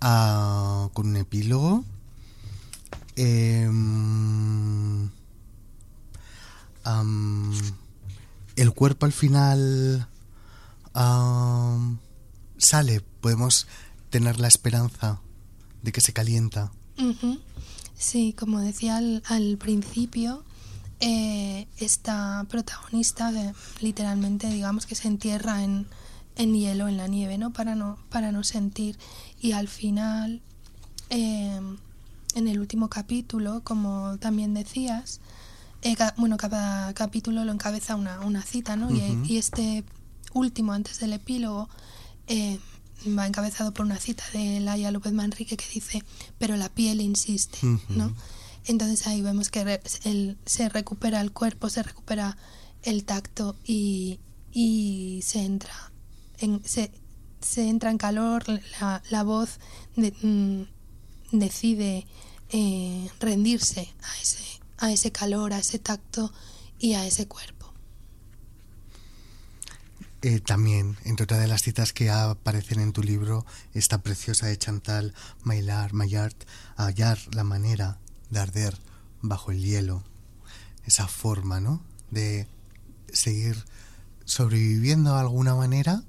ah, 0.00 0.88
con 0.92 1.08
un 1.08 1.16
epílogo. 1.16 1.84
Em, 3.16 5.10
el 8.56 8.72
cuerpo 8.74 9.06
al 9.06 9.12
final 9.12 10.08
sale, 12.58 13.00
podemos 13.20 13.66
tener 14.10 14.40
la 14.40 14.48
esperanza 14.48 15.20
de 15.82 15.92
que 15.92 16.00
se 16.00 16.12
calienta. 16.12 16.72
Sí, 17.96 18.34
como 18.38 18.60
decía 18.60 19.00
al 19.24 19.56
principio, 19.58 20.44
eh, 21.00 21.66
esta 21.78 22.44
protagonista 22.48 23.30
eh, 23.32 23.52
literalmente 23.80 24.48
digamos 24.50 24.86
que 24.86 24.94
se 24.94 25.08
entierra 25.08 25.62
en, 25.64 25.86
en 26.36 26.54
hielo, 26.54 26.88
en 26.88 26.96
la 26.96 27.06
nieve, 27.08 27.38
¿no? 27.38 27.52
Para 27.52 27.74
no, 27.74 27.98
para 28.10 28.32
no 28.32 28.44
sentir. 28.44 28.98
Y 29.40 29.52
al 29.52 29.68
final, 29.68 30.42
eh, 31.10 31.60
en 32.34 32.48
el 32.48 32.60
último 32.60 32.88
capítulo, 32.88 33.62
como 33.64 34.18
también 34.18 34.54
decías, 34.54 35.20
eh, 35.82 35.96
ca- 35.96 36.14
bueno, 36.18 36.36
cada 36.36 36.92
capítulo 36.94 37.44
lo 37.44 37.52
encabeza 37.52 37.96
una, 37.96 38.20
una 38.20 38.42
cita, 38.42 38.76
¿no? 38.76 38.90
Y, 39.26 39.36
este 39.38 39.84
último, 40.32 40.72
antes 40.72 41.00
del 41.00 41.12
epílogo, 41.14 41.68
eh, 42.26 42.58
va 43.18 43.26
encabezado 43.26 43.72
por 43.72 43.86
una 43.86 43.96
cita 43.98 44.22
de 44.34 44.60
Laia 44.60 44.90
López 44.90 45.12
Manrique 45.14 45.56
que 45.56 45.64
dice, 45.74 46.04
pero 46.38 46.56
la 46.56 46.68
piel 46.68 47.00
insiste, 47.00 47.58
¿no? 47.88 48.14
Entonces 48.66 49.06
ahí 49.06 49.22
vemos 49.22 49.50
que 49.50 49.64
re- 49.64 49.82
el- 50.04 50.38
se 50.46 50.68
recupera 50.68 51.20
el 51.20 51.32
cuerpo, 51.32 51.68
se 51.70 51.82
recupera 51.82 52.36
el 52.82 53.04
tacto 53.04 53.56
y, 53.64 54.20
y 54.52 55.20
se 55.24 55.42
entra 55.44 55.74
en, 56.38 56.62
se, 56.64 56.90
se 57.40 57.68
entra 57.68 57.90
en 57.90 57.98
calor, 57.98 58.44
la, 58.80 59.02
la 59.10 59.22
voz 59.22 59.58
mm, 59.96 60.62
decide 61.32 62.06
eh, 62.50 63.08
rendirse 63.20 63.92
a 64.02 64.20
ese, 64.20 64.44
a 64.78 64.92
ese 64.92 65.12
calor, 65.12 65.52
a 65.52 65.58
ese 65.58 65.78
tacto 65.78 66.32
y 66.78 66.94
a 66.94 67.06
ese 67.06 67.26
cuerpo. 67.28 67.72
Eh, 70.22 70.40
también, 70.40 70.98
entre 71.04 71.24
otras 71.24 71.40
de 71.40 71.48
las 71.48 71.62
citas 71.62 71.94
que 71.94 72.10
aparecen 72.10 72.80
en 72.80 72.92
tu 72.92 73.02
libro, 73.02 73.46
esta 73.72 74.02
preciosa 74.02 74.46
de 74.48 74.58
Chantal 74.58 75.14
Maillard, 75.44 75.92
Maillard, 75.94 76.34
hallar 76.76 77.18
la 77.34 77.42
manera 77.44 77.98
de 78.30 78.40
arder 78.40 78.78
bajo 79.22 79.50
el 79.52 79.62
hielo. 79.62 80.02
Esa 80.86 81.06
forma, 81.08 81.60
¿no? 81.60 81.82
De 82.10 82.46
seguir 83.12 83.64
sobreviviendo 84.24 85.14
de 85.14 85.20
alguna 85.20 85.54
manera. 85.54 86.02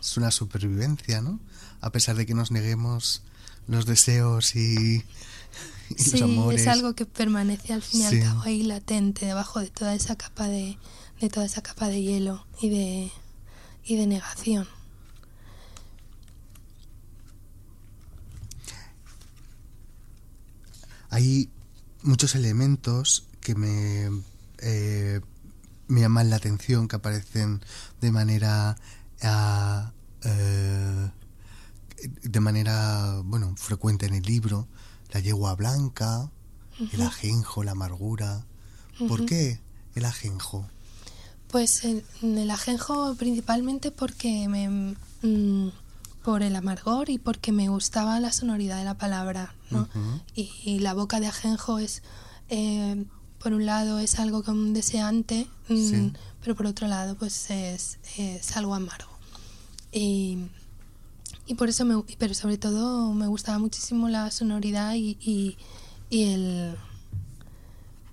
Es 0.00 0.16
una 0.16 0.30
supervivencia, 0.30 1.20
¿no? 1.22 1.40
A 1.80 1.90
pesar 1.90 2.16
de 2.16 2.26
que 2.26 2.34
nos 2.34 2.50
neguemos 2.50 3.22
los 3.66 3.86
deseos 3.86 4.54
y, 4.56 5.04
y 5.90 5.94
Sí, 5.96 6.12
los 6.12 6.22
amores. 6.22 6.62
es 6.62 6.66
algo 6.68 6.94
que 6.94 7.06
permanece 7.06 7.72
al 7.72 7.82
fin 7.82 8.00
y 8.00 8.04
Sí. 8.08 8.16
al 8.16 8.22
cabo 8.22 8.42
ahí 8.42 8.62
latente 8.62 9.26
debajo 9.26 9.60
de 9.60 9.68
toda 9.70 9.94
esa 9.94 10.16
capa 10.16 10.48
de, 10.48 10.78
de 11.20 11.28
toda 11.28 11.46
esa 11.46 11.62
capa 11.62 11.88
de 11.88 12.02
hielo 12.02 12.46
y 12.60 12.70
de 12.70 13.12
y 13.84 13.96
de 13.96 14.06
negación. 14.06 14.66
Hay 21.18 21.50
muchos 22.02 22.36
elementos 22.36 23.26
que 23.40 23.56
me, 23.56 24.08
eh, 24.58 25.20
me 25.88 26.00
llaman 26.00 26.30
la 26.30 26.36
atención, 26.36 26.86
que 26.86 26.94
aparecen 26.94 27.60
de 28.00 28.12
manera 28.12 28.76
eh, 30.22 31.10
de 32.22 32.40
manera 32.40 33.20
bueno 33.24 33.52
frecuente 33.56 34.06
en 34.06 34.14
el 34.14 34.22
libro. 34.22 34.68
La 35.10 35.18
yegua 35.18 35.56
blanca, 35.56 36.30
el 36.92 37.02
ajenjo, 37.02 37.64
la 37.64 37.72
amargura. 37.72 38.46
¿Por 39.08 39.26
qué 39.26 39.58
el 39.96 40.04
ajenjo? 40.04 40.68
Pues 41.48 41.82
el, 41.82 42.04
el 42.22 42.48
ajenjo 42.48 43.16
principalmente 43.16 43.90
porque 43.90 44.46
me 44.46 44.94
mm, 45.22 45.72
por 46.24 46.42
el 46.42 46.54
amargor 46.56 47.10
y 47.10 47.18
porque 47.18 47.52
me 47.52 47.68
gustaba 47.68 48.20
la 48.20 48.32
sonoridad 48.32 48.78
de 48.78 48.84
la 48.84 48.98
palabra, 48.98 49.54
¿no? 49.70 49.88
Y, 50.34 50.50
y 50.64 50.78
la 50.80 50.94
boca 50.94 51.20
de 51.20 51.26
ajenjo 51.26 51.78
es 51.78 52.02
eh, 52.50 53.04
por 53.38 53.52
un 53.52 53.66
lado 53.66 53.98
es 53.98 54.18
algo 54.18 54.42
como 54.42 54.60
un 54.60 54.74
deseante, 54.74 55.46
mm, 55.68 55.76
Sí. 55.76 56.12
pero 56.42 56.54
por 56.56 56.66
otro 56.66 56.88
lado 56.88 57.14
pues 57.16 57.50
es, 57.50 57.98
es 58.16 58.56
algo 58.56 58.74
amargo. 58.74 59.10
Y, 59.92 60.38
y 61.46 61.54
por 61.54 61.68
eso 61.68 61.84
me 61.84 62.02
pero 62.18 62.34
sobre 62.34 62.58
todo 62.58 63.12
me 63.14 63.26
gustaba 63.26 63.58
muchísimo 63.58 64.08
la 64.08 64.30
sonoridad 64.30 64.94
y, 64.94 65.16
y, 65.20 65.56
y 66.10 66.24
el 66.32 66.76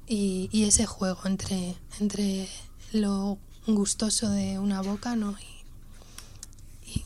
y, 0.07 0.49
y 0.51 0.63
ese 0.65 0.85
juego 0.85 1.19
entre, 1.25 1.75
entre 1.99 2.47
lo 2.93 3.39
gustoso 3.67 4.29
de 4.29 4.59
una 4.59 4.81
boca, 4.83 5.15
¿no? 5.15 5.35
Y, 5.39 6.99
y 6.99 7.03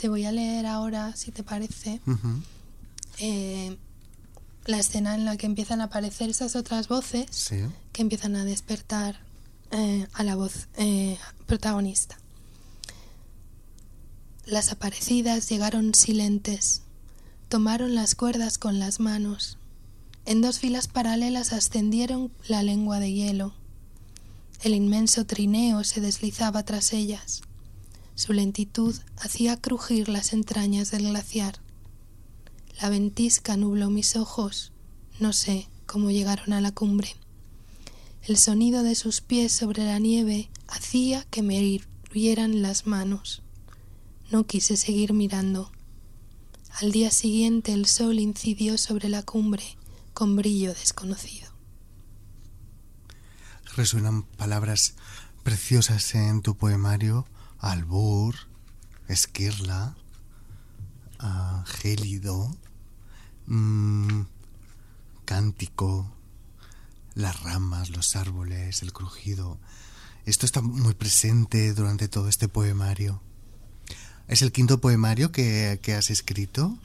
te 0.00 0.08
voy 0.08 0.24
a 0.24 0.32
leer 0.32 0.64
ahora, 0.64 1.14
si 1.14 1.30
te 1.30 1.42
parece, 1.42 2.00
eh, 3.18 3.76
la 4.64 4.78
escena 4.78 5.14
en 5.14 5.26
la 5.26 5.36
que 5.36 5.44
empiezan 5.44 5.82
a 5.82 5.84
aparecer 5.84 6.30
esas 6.30 6.56
otras 6.56 6.88
voces 6.88 7.26
Sí. 7.30 7.56
que 7.92 8.00
empiezan 8.00 8.34
a 8.34 8.46
despertar 8.46 9.20
eh, 9.72 10.06
a 10.14 10.24
la 10.24 10.36
voz 10.36 10.68
eh, 10.78 11.18
protagonista. 11.46 12.18
Las 14.46 14.72
aparecidas 14.72 15.48
llegaron 15.50 15.94
silentes, 15.94 16.80
tomaron 17.50 17.94
las 17.94 18.14
cuerdas 18.14 18.56
con 18.56 18.78
las 18.78 19.00
manos. 19.00 19.58
En 20.24 20.40
dos 20.40 20.58
filas 20.60 20.88
paralelas 20.88 21.52
ascendieron 21.52 22.32
la 22.48 22.62
lengua 22.62 23.00
de 23.00 23.12
hielo. 23.12 23.52
El 24.62 24.74
inmenso 24.74 25.24
trineo 25.26 25.84
se 25.84 26.00
deslizaba 26.00 26.64
tras 26.64 26.92
ellas. 26.94 27.42
Su 28.20 28.34
lentitud 28.34 28.94
hacía 29.16 29.56
crujir 29.56 30.10
las 30.10 30.34
entrañas 30.34 30.90
del 30.90 31.04
glaciar. 31.04 31.58
La 32.78 32.90
ventisca 32.90 33.56
nubló 33.56 33.88
mis 33.88 34.14
ojos. 34.14 34.72
No 35.18 35.32
sé 35.32 35.70
cómo 35.86 36.10
llegaron 36.10 36.52
a 36.52 36.60
la 36.60 36.70
cumbre. 36.70 37.16
El 38.24 38.36
sonido 38.36 38.82
de 38.82 38.94
sus 38.94 39.22
pies 39.22 39.52
sobre 39.52 39.86
la 39.86 39.98
nieve 39.98 40.50
hacía 40.68 41.24
que 41.30 41.40
me 41.40 41.62
hirvieran 41.62 42.60
las 42.60 42.86
manos. 42.86 43.40
No 44.30 44.44
quise 44.44 44.76
seguir 44.76 45.14
mirando. 45.14 45.72
Al 46.82 46.92
día 46.92 47.10
siguiente 47.10 47.72
el 47.72 47.86
sol 47.86 48.18
incidió 48.18 48.76
sobre 48.76 49.08
la 49.08 49.22
cumbre 49.22 49.64
con 50.12 50.36
brillo 50.36 50.74
desconocido. 50.74 51.48
resuenan 53.76 54.24
palabras 54.24 54.94
preciosas 55.42 56.14
en 56.14 56.42
tu 56.42 56.54
poemario, 56.54 57.26
albur, 57.60 58.34
esquirla, 59.08 59.96
uh, 61.22 61.64
gélido, 61.66 62.56
mm, 63.46 64.22
cántico, 65.24 66.10
las 67.14 67.42
ramas, 67.42 67.90
los 67.90 68.16
árboles, 68.16 68.82
el 68.82 68.92
crujido. 68.92 69.58
Esto 70.26 70.46
está 70.46 70.60
muy 70.60 70.94
presente 70.94 71.72
durante 71.74 72.08
todo 72.08 72.28
este 72.28 72.48
poemario. 72.48 73.20
Es 74.28 74.42
el 74.42 74.52
quinto 74.52 74.80
poemario 74.80 75.32
que, 75.32 75.78
has 75.96 76.10
escrito. 76.10 76.78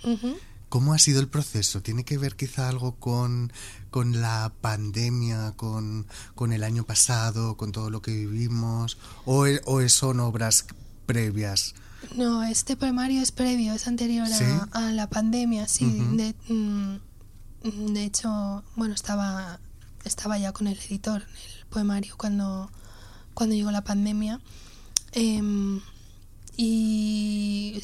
¿Cómo 0.70 0.94
ha 0.94 1.00
sido 1.00 1.20
el 1.20 1.28
proceso? 1.28 1.82
¿Tiene 1.82 2.04
que 2.04 2.18
ver 2.18 2.36
quizá 2.36 2.70
algo 2.70 2.96
con, 2.96 3.52
con 3.92 4.22
la 4.22 4.52
pandemia, 4.62 5.54
con, 5.56 6.08
con, 6.34 6.54
el 6.54 6.64
año 6.64 6.84
pasado, 6.86 7.56
con 7.56 7.72
todo 7.72 7.90
lo 7.90 8.02
que 8.02 8.12
vivimos? 8.12 8.98
¿O, 9.26 9.46
e, 9.48 9.62
o 9.66 9.88
son 9.90 10.20
obras 10.20 10.66
previas? 11.06 11.76
No, 12.16 12.44
este 12.44 12.76
poemario 12.76 13.22
es 13.22 13.32
previo, 13.32 13.74
es 13.74 13.88
anterior 13.88 14.28
a, 14.72 14.92
la 14.92 15.10
pandemia, 15.10 15.68
sí. 15.68 15.86
de, 15.86 16.36
mm, 16.54 17.94
de, 17.94 18.04
hecho, 18.04 18.64
bueno, 18.76 18.94
estaba, 18.94 19.60
estaba 20.04 20.38
ya 20.38 20.52
con 20.52 20.68
el 20.68 20.78
editor 20.78 21.22
el 21.22 21.66
poemario 21.68 22.16
cuando, 22.18 22.70
cuando 23.34 23.56
llegó 23.56 23.72
la 23.72 23.84
pandemia. 23.84 24.40
Em, 25.12 25.82
y 26.58 27.82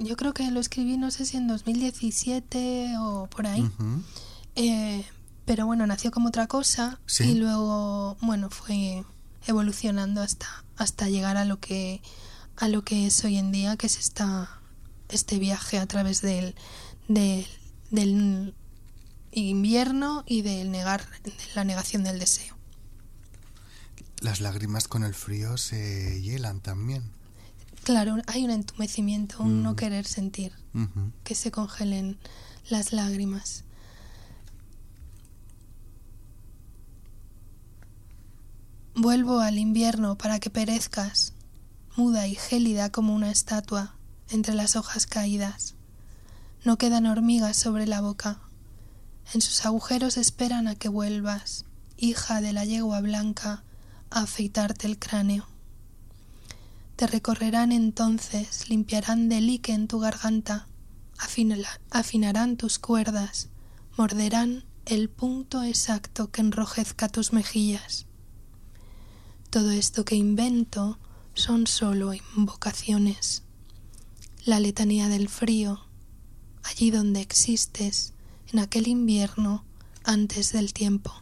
yo 0.00 0.16
creo 0.16 0.34
que 0.34 0.50
lo 0.50 0.60
escribí, 0.60 0.96
no 0.96 1.10
sé 1.10 1.26
si 1.26 1.36
en 1.36 1.46
2017 1.46 2.94
o 2.98 3.28
por 3.28 3.46
ahí. 3.46 3.70
Eh, 4.56 5.04
pero 5.44 5.66
bueno, 5.66 5.86
nació 5.86 6.10
como 6.10 6.28
otra 6.28 6.46
cosa 6.46 6.98
y 7.20 7.34
luego, 7.34 8.16
bueno, 8.20 8.50
fue 8.50 9.04
evolucionando 9.46 10.22
hasta, 10.22 10.64
hasta 10.76 11.08
llegar 11.08 11.36
a 11.36 11.44
lo 11.44 11.60
que 11.60 12.02
a 12.56 12.68
lo 12.68 12.84
que 12.84 13.06
es 13.06 13.24
hoy 13.24 13.38
en 13.38 13.52
día, 13.52 13.76
que 13.76 13.86
es 13.86 13.98
esta, 13.98 14.60
este 15.08 15.38
viaje 15.38 15.78
a 15.78 15.86
través 15.86 16.20
del, 16.20 16.54
del, 17.08 18.54
invierno 19.32 20.24
y 20.26 20.42
del 20.42 20.70
negar, 20.70 21.04
de 21.24 21.32
la 21.54 21.64
negación 21.64 22.04
del 22.04 22.18
deseo. 22.18 22.54
Las 24.20 24.40
lágrimas 24.40 24.88
con 24.88 25.04
el 25.04 25.14
frío 25.14 25.56
se 25.56 26.20
hielan 26.20 26.60
también. 26.60 27.10
Claro, 27.84 28.16
hay 28.26 28.44
un 28.44 28.50
entumecimiento, 28.50 29.42
un 29.42 29.62
no 29.62 29.72
mm. 29.72 29.76
querer 29.76 30.06
sentir, 30.06 30.52
que 31.24 31.34
se 31.34 31.50
congelen 31.50 32.18
las 32.68 32.92
lágrimas. 32.92 33.64
Vuelvo 38.94 39.40
al 39.40 39.58
invierno 39.58 40.18
para 40.18 40.40
que 40.40 40.50
perezcas, 40.50 41.32
muda 41.96 42.26
y 42.26 42.34
gélida 42.34 42.90
como 42.90 43.14
una 43.14 43.30
estatua 43.30 43.94
entre 44.28 44.54
las 44.54 44.76
hojas 44.76 45.06
caídas. 45.06 45.74
No 46.64 46.76
quedan 46.76 47.06
hormigas 47.06 47.56
sobre 47.56 47.86
la 47.86 48.02
boca. 48.02 48.40
En 49.32 49.40
sus 49.40 49.64
agujeros 49.64 50.18
esperan 50.18 50.68
a 50.68 50.74
que 50.74 50.88
vuelvas, 50.88 51.64
hija 51.96 52.40
de 52.42 52.52
la 52.52 52.64
yegua 52.66 53.00
blanca, 53.00 53.64
a 54.10 54.22
afeitarte 54.22 54.86
el 54.86 54.98
cráneo. 54.98 55.46
Te 57.00 57.06
recorrerán 57.06 57.72
entonces, 57.72 58.68
limpiarán 58.68 59.30
de 59.30 59.40
lique 59.40 59.72
en 59.72 59.88
tu 59.88 60.00
garganta, 60.00 60.68
afinarán 61.88 62.58
tus 62.58 62.78
cuerdas, 62.78 63.48
morderán 63.96 64.66
el 64.84 65.08
punto 65.08 65.62
exacto 65.62 66.30
que 66.30 66.42
enrojezca 66.42 67.08
tus 67.08 67.32
mejillas. 67.32 68.04
Todo 69.48 69.70
esto 69.70 70.04
que 70.04 70.14
invento 70.14 70.98
son 71.32 71.66
solo 71.66 72.12
invocaciones. 72.36 73.44
La 74.44 74.60
letanía 74.60 75.08
del 75.08 75.30
frío, 75.30 75.80
allí 76.64 76.90
donde 76.90 77.22
existes, 77.22 78.12
en 78.52 78.58
aquel 78.58 78.88
invierno 78.88 79.64
antes 80.04 80.52
del 80.52 80.74
tiempo. 80.74 81.14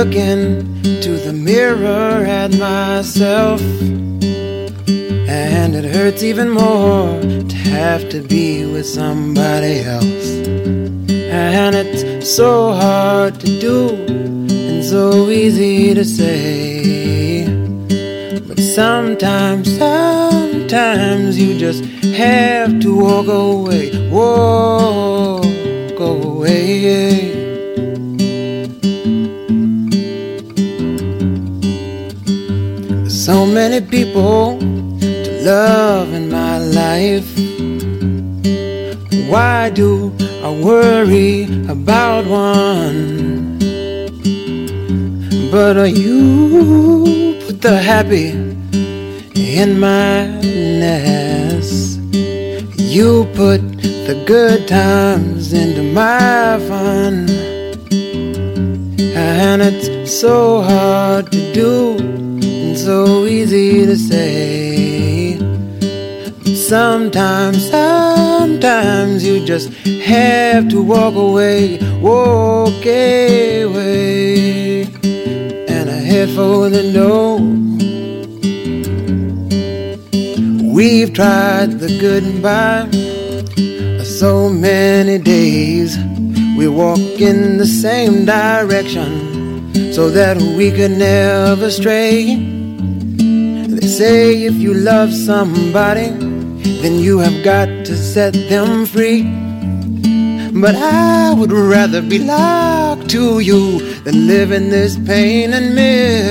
To 0.00 0.16
into 0.16 1.12
the 1.26 1.32
mirror 1.32 2.24
at 2.24 2.50
myself. 2.58 3.60
And 5.28 5.74
it 5.74 5.84
hurts 5.94 6.22
even 6.22 6.48
more 6.48 7.20
to 7.20 7.56
have 7.56 8.08
to 8.08 8.22
be 8.22 8.64
with 8.64 8.86
somebody 8.86 9.80
else. 9.80 10.30
And 11.10 11.76
it's 11.76 12.34
so 12.34 12.72
hard 12.72 13.40
to 13.40 13.60
do 13.60 13.88
and 14.48 14.82
so 14.82 15.28
easy 15.28 15.92
to 15.92 16.04
say. 16.04 17.44
But 18.48 18.58
sometimes, 18.58 19.76
sometimes 19.76 21.38
you 21.38 21.58
just 21.58 21.84
have 22.16 22.80
to 22.80 22.96
walk 22.96 23.26
away, 23.26 23.79
people 33.90 34.58
to 34.58 35.42
love 35.42 36.12
in 36.12 36.30
my 36.30 36.58
life. 36.58 37.30
Why 39.28 39.70
do 39.70 40.12
I 40.42 40.50
worry 40.50 41.44
about 41.68 42.26
one? 42.26 43.58
But 45.50 45.76
are 45.76 45.86
you 45.86 47.36
put 47.46 47.60
the 47.60 47.76
happy 47.76 48.50
in 49.58 49.78
madness. 49.80 51.18
You 52.76 53.26
put 53.34 53.60
the 53.82 54.22
good 54.26 54.68
times 54.68 55.52
into 55.52 55.82
my 55.82 56.58
fun, 56.68 57.28
and 59.16 59.60
it's 59.60 60.12
so 60.20 60.62
hard 60.62 61.30
to 61.32 61.52
do 61.52 62.19
and 62.80 62.86
so 62.86 63.24
easy 63.26 63.86
to 63.86 63.96
say. 63.96 65.36
Sometimes, 66.54 67.68
sometimes 67.70 69.24
you 69.24 69.44
just 69.44 69.72
have 70.04 70.68
to 70.68 70.82
walk 70.82 71.14
away, 71.14 71.78
walk 72.00 72.86
away, 72.86 74.84
and 75.68 75.88
a 75.88 76.00
head 76.10 76.28
for 76.30 76.68
the 76.70 76.92
door 76.92 77.40
We've 80.72 81.12
tried 81.12 81.80
the 81.80 81.98
good 81.98 82.22
and 82.22 82.42
bad 82.42 82.94
so 84.04 84.48
many 84.48 85.18
days. 85.18 85.98
We 86.56 86.68
walk 86.68 87.20
in 87.20 87.58
the 87.58 87.66
same 87.66 88.24
direction 88.24 89.92
so 89.92 90.08
that 90.10 90.38
we 90.56 90.70
could 90.70 90.92
never 90.92 91.70
stray. 91.70 92.59
Say 94.00 94.44
if 94.44 94.54
you 94.54 94.72
love 94.72 95.12
somebody, 95.12 96.08
then 96.80 97.00
you 97.00 97.18
have 97.18 97.44
got 97.44 97.66
to 97.84 97.94
set 97.94 98.32
them 98.32 98.86
free. 98.86 99.24
But 100.58 100.74
I 100.74 101.34
would 101.34 101.52
rather 101.52 102.00
be 102.00 102.18
locked 102.18 103.10
to 103.10 103.40
you 103.40 103.92
than 104.04 104.26
live 104.26 104.52
in 104.52 104.70
this 104.70 104.96
pain 104.96 105.52
and 105.52 105.74
misery. 105.74 106.30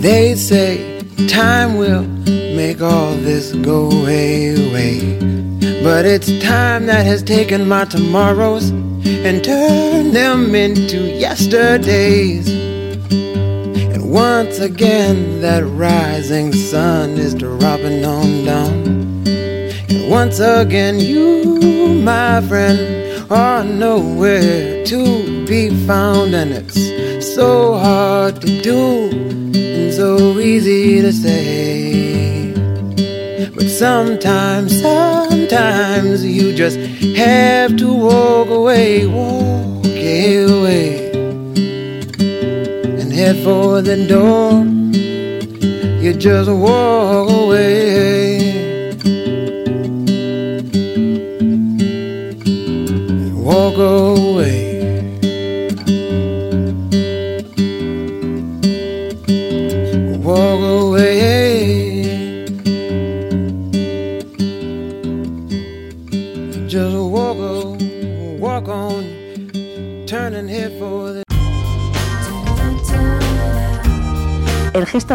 They 0.00 0.34
say 0.34 1.02
time 1.28 1.76
will 1.76 2.04
make 2.56 2.80
all 2.80 3.12
this 3.16 3.52
go 3.52 3.90
away. 3.90 5.43
But 5.84 6.06
it's 6.06 6.32
time 6.42 6.86
that 6.86 7.04
has 7.04 7.22
taken 7.22 7.68
my 7.68 7.84
tomorrows 7.84 8.70
and 8.70 9.44
turned 9.44 10.16
them 10.16 10.54
into 10.54 10.96
yesterdays. 10.96 12.48
And 12.48 14.10
once 14.10 14.60
again, 14.60 15.42
that 15.42 15.62
rising 15.62 16.54
sun 16.54 17.18
is 17.18 17.34
dropping 17.34 18.02
on 18.02 18.46
down. 18.46 19.26
And 19.26 20.10
once 20.10 20.40
again, 20.40 21.00
you, 21.00 22.00
my 22.02 22.40
friend, 22.40 23.30
are 23.30 23.62
nowhere 23.62 24.86
to 24.86 25.46
be 25.46 25.68
found. 25.86 26.34
And 26.34 26.52
it's 26.52 27.34
so 27.34 27.74
hard 27.74 28.40
to 28.40 28.62
do 28.62 29.10
and 29.54 29.92
so 29.92 30.38
easy 30.38 31.02
to 31.02 31.12
say. 31.12 32.54
But 33.54 33.68
sometimes, 33.68 34.80
sometimes 35.54 36.24
you 36.24 36.52
just 36.52 36.78
have 37.16 37.76
to 37.76 37.92
walk 37.92 38.48
away, 38.48 39.06
walk 39.06 39.86
away, 39.86 41.10
and 42.98 43.12
head 43.12 43.36
for 43.44 43.80
the 43.80 44.04
door. 44.08 44.64
You 46.02 46.12
just 46.14 46.50
walk 46.50 47.30
away. 47.30 48.52
Walk 53.32 53.78
away. 53.78 54.63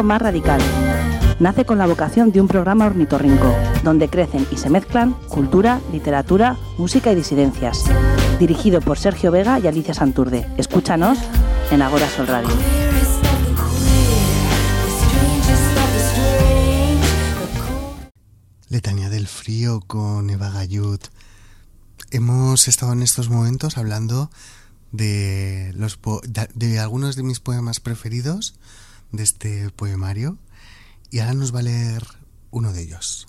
Más 0.10 0.22
radical. 0.24 0.60
Nace 1.40 1.66
con 1.66 1.78
la 1.78 1.86
vocación 1.86 2.32
de 2.32 2.42
un 2.42 2.48
programa 2.48 2.88
ornitorrinco, 2.88 3.56
donde 3.84 4.10
crecen 4.10 4.46
y 4.52 4.58
se 4.58 4.72
mezclan 4.72 5.14
cultura, 5.30 5.80
literatura, 5.92 6.58
música 6.80 7.12
y 7.12 7.16
disidencias. 7.16 7.84
Dirigido 8.40 8.82
por 8.82 8.98
Sergio 8.98 9.32
Vega 9.32 9.60
y 9.60 9.68
Alicia 9.68 9.94
Santurde. 9.94 10.48
Escúchanos 10.58 11.20
en 11.70 11.84
Agora 11.84 12.10
Sol 12.10 12.26
Radio. 12.26 12.50
Letanía 18.70 19.10
del 19.10 19.28
frío 19.28 19.82
con 19.86 20.32
Eva 20.32 20.50
Gayud. 20.50 21.00
Hemos 22.10 22.68
estado 22.68 22.94
en 22.94 23.04
estos 23.04 23.30
momentos 23.30 23.78
hablando 23.78 24.32
de, 24.92 25.72
los 25.76 26.00
de 26.56 26.80
algunos 26.80 27.16
de 27.16 27.22
mis 27.22 27.40
poemas 27.40 27.80
preferidos 27.80 28.56
de 29.12 29.24
este 29.24 29.70
poemario 29.72 30.38
y 31.12 31.20
ahora 31.20 31.34
nos 31.34 31.54
va 31.54 31.60
a 31.60 31.64
leer 31.64 32.06
uno 32.52 32.74
de 32.74 32.84
ellos. 32.84 33.28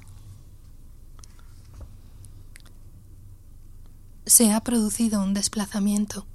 Se 4.27 4.53
ha 4.53 4.61
producido 4.61 5.23
un 5.23 5.35
desplazamiento. 5.35 6.27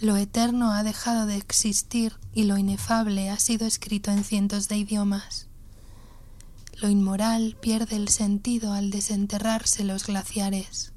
Lo 0.00 0.16
eterno 0.16 0.72
ha 0.72 0.82
dejado 0.82 1.26
de 1.26 1.36
existir 1.36 2.14
y 2.32 2.44
lo 2.44 2.56
inefable 2.56 3.30
ha 3.30 3.38
sido 3.38 3.66
escrito 3.66 4.10
en 4.10 4.24
cientos 4.24 4.68
de 4.68 4.78
idiomas. 4.78 5.48
Lo 6.80 6.88
inmoral 6.88 7.58
pierde 7.60 7.96
el 7.96 8.08
sentido 8.08 8.72
al 8.72 8.90
desenterrarse 8.90 9.84
los 9.84 10.06
glaciares. 10.06 10.94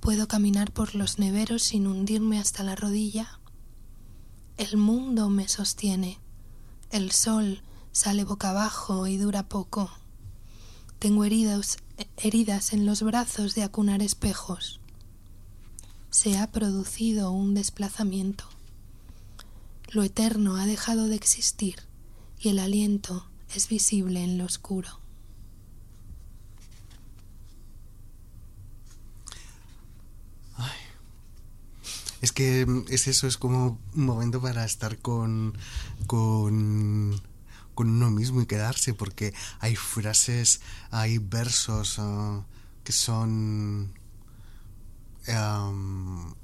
Puedo 0.00 0.26
caminar 0.26 0.72
por 0.72 0.94
los 0.94 1.18
neveros 1.18 1.62
sin 1.62 1.86
hundirme 1.86 2.40
hasta 2.40 2.62
la 2.62 2.74
rodilla. 2.74 3.38
El 4.62 4.76
mundo 4.76 5.28
me 5.28 5.48
sostiene. 5.48 6.20
El 6.92 7.10
sol 7.10 7.62
sale 7.90 8.22
boca 8.22 8.50
abajo 8.50 9.08
y 9.08 9.16
dura 9.16 9.48
poco. 9.48 9.90
Tengo 11.00 11.24
heridas, 11.24 11.78
heridas 12.16 12.72
en 12.72 12.86
los 12.86 13.02
brazos 13.02 13.56
de 13.56 13.64
acunar 13.64 14.02
espejos. 14.02 14.78
Se 16.10 16.38
ha 16.38 16.52
producido 16.52 17.32
un 17.32 17.54
desplazamiento. 17.54 18.44
Lo 19.90 20.04
eterno 20.04 20.54
ha 20.54 20.64
dejado 20.64 21.08
de 21.08 21.16
existir 21.16 21.80
y 22.38 22.50
el 22.50 22.60
aliento 22.60 23.26
es 23.52 23.68
visible 23.68 24.22
en 24.22 24.38
lo 24.38 24.44
oscuro. 24.44 25.01
Es 32.22 32.32
que 32.32 32.64
mm, 32.64 32.84
es 32.88 33.08
eso, 33.08 33.26
es 33.26 33.36
como 33.36 33.78
un 33.94 34.06
momento 34.06 34.40
para 34.40 34.64
estar 34.64 34.98
con, 34.98 35.58
con, 36.06 37.20
con 37.74 37.90
uno 37.90 38.10
mismo 38.10 38.40
y 38.40 38.46
quedarse, 38.46 38.94
porque 38.94 39.34
hay 39.60 39.76
frases, 39.76 40.60
hay 40.90 41.18
versos 41.18 41.96
ah, 41.98 42.46
que 42.84 42.92
son... 42.92 43.92
am, 45.28 46.34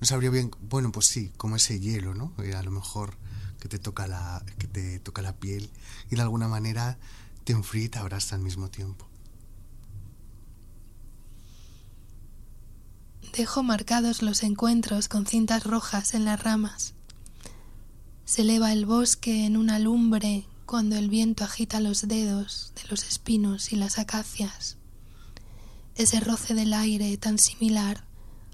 no 0.00 0.06
sabría 0.06 0.30
bien, 0.30 0.50
bueno, 0.62 0.92
pues 0.92 1.06
sí, 1.06 1.32
como 1.36 1.56
ese 1.56 1.78
hielo, 1.80 2.14
¿no? 2.14 2.32
Eh, 2.42 2.54
a 2.54 2.62
lo 2.62 2.70
mejor 2.70 3.16
que 3.60 3.68
te 3.68 3.78
toca 3.78 4.06
la, 4.06 4.44
que 4.58 4.66
te 4.66 4.98
toca 5.00 5.22
la 5.22 5.34
piel 5.36 5.70
y 6.10 6.16
de 6.16 6.22
alguna 6.22 6.48
manera 6.48 6.98
te 7.44 7.52
enfría 7.52 7.84
y 7.84 7.88
te 7.88 7.98
abraza 7.98 8.36
al 8.36 8.42
mismo 8.42 8.70
tiempo. 8.70 9.07
Dejo 13.36 13.62
marcados 13.62 14.22
los 14.22 14.42
encuentros 14.42 15.08
con 15.08 15.26
cintas 15.26 15.64
rojas 15.64 16.14
en 16.14 16.24
las 16.24 16.42
ramas. 16.42 16.94
Se 18.24 18.42
eleva 18.42 18.72
el 18.72 18.84
bosque 18.84 19.46
en 19.46 19.56
una 19.56 19.78
lumbre 19.78 20.44
cuando 20.66 20.96
el 20.96 21.08
viento 21.08 21.44
agita 21.44 21.80
los 21.80 22.08
dedos 22.08 22.72
de 22.74 22.88
los 22.90 23.04
espinos 23.04 23.72
y 23.72 23.76
las 23.76 23.98
acacias. 23.98 24.76
Ese 25.94 26.20
roce 26.20 26.54
del 26.54 26.74
aire 26.74 27.16
tan 27.16 27.38
similar 27.38 28.04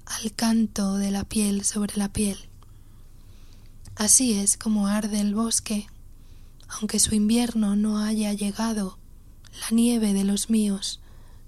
al 0.05 0.33
canto 0.33 0.95
de 0.95 1.11
la 1.11 1.23
piel 1.23 1.63
sobre 1.65 1.97
la 1.97 2.13
piel. 2.13 2.37
Así 3.95 4.33
es 4.33 4.57
como 4.57 4.87
arde 4.87 5.19
el 5.19 5.33
bosque, 5.33 5.87
aunque 6.67 6.99
su 6.99 7.15
invierno 7.15 7.75
no 7.75 7.99
haya 7.99 8.33
llegado, 8.33 8.99
la 9.61 9.75
nieve 9.75 10.13
de 10.13 10.23
los 10.23 10.49
míos 10.49 10.99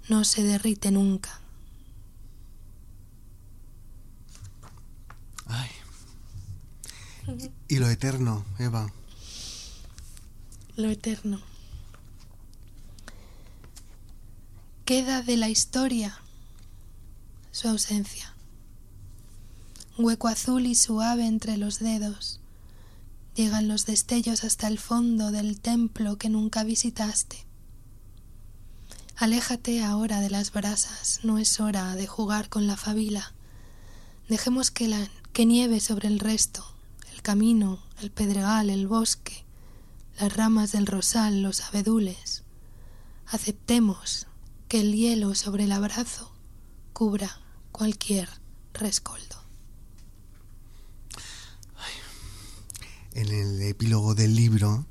no 0.10 0.24
se 0.24 0.44
derrite 0.44 0.92
nunca. 0.92 1.42
Y 7.68 7.80
lo 7.80 7.90
eterno, 7.90 8.46
Eva. 8.60 8.92
lo 10.76 10.90
eterno. 10.90 11.42
Queda 14.86 15.22
de 15.22 15.36
la 15.36 15.50
historia 15.50 16.20
su 17.52 17.68
ausencia. 17.68 18.34
Hueco 19.98 20.28
azul 20.28 20.68
y 20.68 20.76
suave 20.76 21.26
entre 21.26 21.58
los 21.58 21.80
dedos. 21.80 22.40
Llegan 23.36 23.68
los 23.68 23.86
destellos 23.86 24.44
hasta 24.44 24.68
el 24.68 24.78
fondo 24.78 25.32
del 25.32 25.60
templo 25.60 26.18
que 26.18 26.30
nunca 26.30 26.64
visitaste. 26.64 27.46
Aléjate 29.16 29.84
ahora 29.84 30.22
de 30.22 30.30
las 30.30 30.52
brasas, 30.52 31.22
no 31.24 31.40
es 31.40 31.60
hora 31.60 31.96
de 31.96 32.06
jugar 32.06 32.50
con 32.50 32.68
la 32.68 32.78
fabila. 32.78 33.34
Dejemos 34.30 34.70
que, 34.70 34.88
la, 34.88 35.10
que 35.34 35.48
nieve 35.48 35.80
sobre 35.80 36.08
el 36.08 36.20
resto, 36.20 36.77
el 37.18 37.24
camino, 37.24 37.80
el 38.00 38.12
pedregal, 38.12 38.70
el 38.70 38.88
bosque, 38.88 39.44
las 40.20 40.36
ramas 40.36 40.72
del 40.72 40.86
rosal, 40.86 41.42
los 41.42 41.62
abedules. 41.62 42.44
Aceptemos 43.26 44.28
que 44.68 44.82
el 44.82 44.94
hielo 44.94 45.34
sobre 45.34 45.64
el 45.64 45.72
abrazo 45.72 46.32
cubra 46.94 47.40
cualquier 47.72 48.30
rescoldo. 48.72 49.44
En 53.14 53.30
el 53.30 53.64
epílogo 53.64 54.14
del 54.14 54.36
libro 54.36 54.86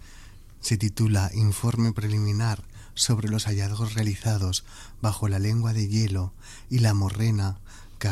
se 0.60 0.76
titula 0.76 1.30
Informe 1.32 1.92
preliminar 1.92 2.64
sobre 2.94 3.28
los 3.28 3.44
hallazgos 3.44 3.94
realizados 3.94 4.64
bajo 5.00 5.28
la 5.28 5.38
lengua 5.38 5.72
de 5.72 5.86
hielo 5.86 6.32
y 6.68 6.80
la 6.80 6.92
morrena 6.92 7.60
que 8.00 8.10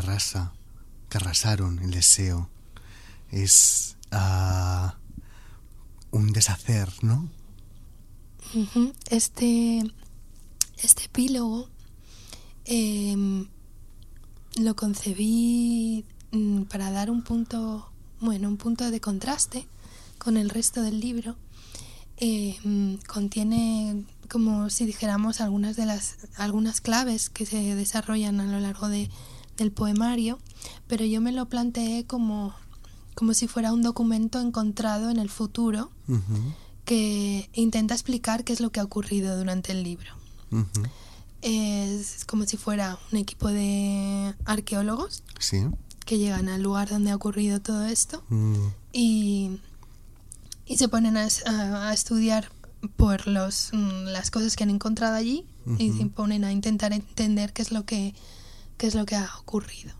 que 1.08 1.18
arrasaron 1.18 1.80
el 1.80 1.90
deseo. 1.90 2.48
Es 3.32 3.96
ah, 4.14 4.96
un 6.10 6.32
deshacer, 6.32 6.88
¿no? 7.02 7.28
Este, 9.10 9.82
este 10.78 11.04
epílogo 11.04 11.68
em, 12.64 13.48
lo 14.56 14.76
concebí 14.76 16.04
mm, 16.30 16.62
para 16.62 16.92
dar 16.92 17.10
un 17.10 17.22
punto, 17.22 17.90
bueno, 18.20 18.48
un 18.48 18.56
punto 18.56 18.90
de 18.90 19.00
contraste 19.00 19.66
con 20.18 20.36
el 20.36 20.50
resto 20.50 20.82
del 20.82 21.00
libro. 21.00 21.36
Em, 22.16 22.98
contiene 23.08 24.04
como 24.30 24.70
si 24.70 24.86
dijéramos 24.86 25.40
algunas 25.40 25.74
de 25.76 25.86
las 25.86 26.16
algunas 26.36 26.80
claves 26.80 27.28
que 27.28 27.44
se 27.44 27.74
desarrollan 27.74 28.40
a 28.40 28.46
lo 28.46 28.60
largo 28.60 28.88
de, 28.88 29.10
del 29.56 29.72
poemario, 29.72 30.38
pero 30.86 31.04
yo 31.04 31.20
me 31.20 31.32
lo 31.32 31.46
planteé 31.48 32.04
como, 32.06 32.54
como 33.14 33.34
si 33.34 33.48
fuera 33.48 33.72
un 33.72 33.82
documento 33.82 34.40
encontrado 34.40 35.10
en 35.10 35.18
el 35.18 35.30
futuro 35.30 35.90
que 36.84 37.48
intenta 37.52 37.94
explicar 37.94 38.44
qué 38.44 38.52
es 38.52 38.60
lo 38.60 38.70
que 38.70 38.80
ha 38.80 38.84
ocurrido 38.84 39.36
durante 39.36 39.72
el 39.72 39.82
libro. 39.82 40.10
Es 41.42 42.24
como 42.24 42.44
si 42.46 42.56
fuera 42.56 42.98
un 43.12 43.18
equipo 43.18 43.48
de 43.48 44.34
arqueólogos 44.44 45.22
que 46.04 46.18
llegan 46.18 46.48
al 46.48 46.62
lugar 46.62 46.88
donde 46.88 47.10
ha 47.10 47.16
ocurrido 47.16 47.60
todo 47.60 47.86
esto 47.86 48.22
mm. 48.28 48.66
y, 48.92 49.58
y, 50.66 50.76
se 50.76 50.88
ponen 50.88 51.16
a, 51.16 51.26
a, 51.46 51.94
estudiar 51.94 52.50
por 52.96 53.26
los, 53.26 53.70
mm, 53.72 54.04
las 54.04 54.30
cosas 54.30 54.54
que 54.54 54.64
han 54.64 54.70
encontrado 54.70 55.14
allí 55.14 55.46
y 55.78 55.92
se 55.92 56.06
ponen 56.06 56.44
a 56.44 56.52
intentar 56.52 56.92
entender 56.92 57.52
qué 57.52 57.62
es 57.62 57.72
lo 57.72 57.84
que, 57.84 58.14
qué 58.76 58.86
es 58.86 58.94
lo 58.94 59.06
que 59.06 59.16
ha 59.16 59.30
ocurrido. 59.38 59.94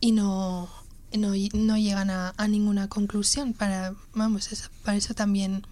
Y 0.00 0.12
no, 0.12 0.68
no, 1.18 1.32
no 1.54 1.76
llegan 1.76 2.10
a, 2.10 2.34
a, 2.36 2.48
ninguna 2.48 2.88
conclusión. 2.88 3.52
Para, 3.52 3.94
vamos, 4.14 4.52
eso, 4.52 4.68
para 4.84 4.96
eso 4.96 5.14
también 5.14 5.62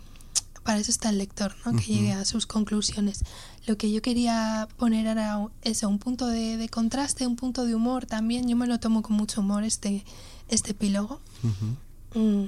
para 0.65 0.79
eso 0.79 0.91
está 0.91 1.11
el 1.11 1.19
lector, 1.19 1.55
¿no? 1.65 1.73
que 1.73 1.85
llegue 1.85 2.13
a 2.13 2.25
sus 2.25 2.47
conclusiones. 2.47 3.25
Lo 3.67 3.77
que 3.77 3.91
yo 3.91 4.03
quería 4.03 4.69
poner 4.77 5.07
era 5.07 5.49
eso, 5.63 5.89
un 5.89 5.99
punto 5.99 6.27
de, 6.27 6.69
contraste, 6.69 7.27
un 7.27 7.37
punto 7.37 7.65
de 7.65 7.75
humor 7.75 8.07
también. 8.07 8.47
Yo 8.49 8.57
me 8.57 8.67
lo 8.67 8.79
tomo 8.79 9.03
con 9.03 9.17
mucho 9.17 9.41
humor 9.41 9.65
este, 9.65 10.05
este 10.49 10.73
epílogo. 10.73 11.21
Mm, 12.15 12.45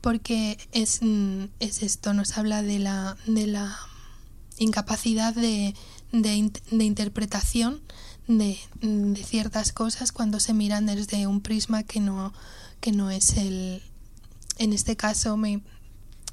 porque 0.00 0.58
es, 0.72 1.00
mm, 1.02 1.44
es, 1.60 1.82
esto, 1.82 2.12
nos 2.12 2.36
habla 2.36 2.62
de 2.62 2.78
la, 2.78 3.16
de 3.26 3.46
la 3.46 3.76
incapacidad 4.58 5.34
de, 5.34 5.74
de, 6.12 6.84
interpretación 6.84 7.80
de, 8.26 8.58
de, 8.80 9.24
ciertas 9.24 9.72
cosas 9.72 10.12
cuando 10.12 10.40
se 10.40 10.54
miran 10.54 10.86
desde 10.86 11.26
un 11.26 11.40
prisma 11.40 11.82
que 11.82 12.00
no, 12.00 12.32
que 12.80 12.92
no 12.92 13.10
es 13.10 13.36
el... 13.36 13.82
En 14.58 14.72
este 14.72 14.96
caso 14.96 15.36
me, 15.36 15.60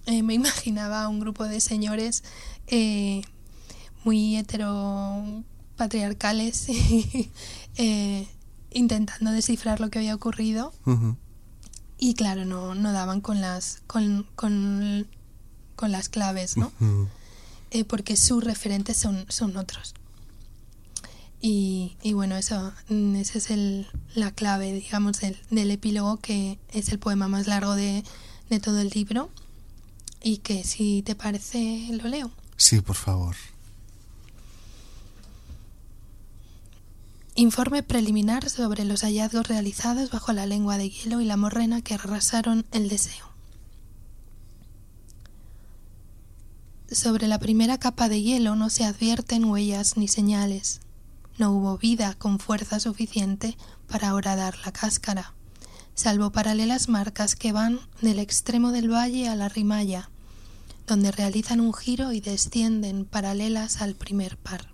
eh, 0.06 0.24
me 0.24 0.34
imaginaba 0.36 1.08
un 1.08 1.20
grupo 1.20 1.46
de 1.46 1.60
señores 1.62 2.24
eh, 2.68 3.22
muy 4.04 4.36
heteropatriarcales 4.38 6.68
eh, 7.76 8.28
intentando 8.72 9.32
descifrar 9.32 9.80
lo 9.80 9.90
que 9.90 9.98
había 10.00 10.16
ocurrido. 10.16 10.74
Y 11.98 12.14
claro 12.14 12.46
no, 12.46 12.76
no 12.76 12.94
daban 12.94 13.20
con 13.20 13.42
las 13.42 13.82
con, 13.88 14.26
con, 14.36 15.08
con 15.76 15.92
las 15.92 16.08
claves 16.08 16.56
no 16.56 16.72
eh, 17.72 17.86
porque 17.86 18.16
sus 18.16 18.44
referentes 18.44 18.98
son, 18.98 19.26
son 19.30 19.56
otros 19.56 19.94
y, 21.42 21.96
y, 22.02 22.14
bueno, 22.14 22.36
eso, 22.36 22.74
esa 22.90 23.38
es 23.38 23.50
el, 23.50 23.88
la 24.16 24.32
clave, 24.32 24.74
digamos, 24.74 25.22
del, 25.22 25.38
del, 25.50 25.72
epílogo, 25.72 26.18
que 26.18 26.60
es 26.74 26.90
el 26.90 27.00
poema 27.00 27.28
más 27.28 27.48
largo 27.48 27.76
de, 27.76 28.04
de 28.50 28.60
todo 28.60 28.80
el 28.82 28.90
libro 28.90 29.30
y 30.22 30.38
que 30.38 30.64
si 30.64 31.02
te 31.02 31.16
parece 31.16 31.88
lo 31.92 32.10
leo. 32.10 32.32
Sí, 32.58 32.82
por 32.82 32.96
favor. 32.96 33.36
Informe 37.36 37.84
preliminar 37.84 38.50
sobre 38.50 38.84
los 38.84 39.02
hallazgos 39.04 39.48
realizados 39.48 40.12
bajo 40.12 40.34
la 40.34 40.46
lengua 40.46 40.78
de 40.78 40.90
hielo 40.90 41.22
y 41.22 41.26
la 41.26 41.38
morrena 41.38 41.82
que 41.82 41.94
arrasaron 41.94 42.66
el 42.74 42.90
deseo. 42.90 43.30
Sobre 46.92 47.28
la 47.28 47.40
primera 47.40 47.78
capa 47.78 48.10
de 48.10 48.22
hielo 48.22 48.56
no 48.56 48.70
se 48.70 48.84
advierten 48.84 49.46
huellas 49.46 49.96
ni 49.96 50.10
señales. 50.10 50.82
No 51.40 51.52
hubo 51.52 51.80
vida 51.80 52.14
con 52.14 52.38
fuerza 52.38 52.80
suficiente 52.80 53.58
para 53.88 54.14
horadar 54.14 54.56
la 54.64 54.72
cáscara 54.72 55.34
salvo 56.00 56.32
paralelas 56.32 56.88
marcas 56.88 57.36
que 57.36 57.52
van 57.52 57.82
del 58.02 58.20
extremo 58.20 58.72
del 58.72 58.90
valle 58.90 59.28
a 59.28 59.36
la 59.36 59.50
rimaya, 59.50 60.10
donde 60.88 61.12
realizan 61.12 61.60
un 61.60 61.74
giro 61.74 62.14
y 62.14 62.22
descienden 62.22 63.04
paralelas 63.04 63.82
al 63.82 63.96
primer 63.96 64.38
par. 64.38 64.68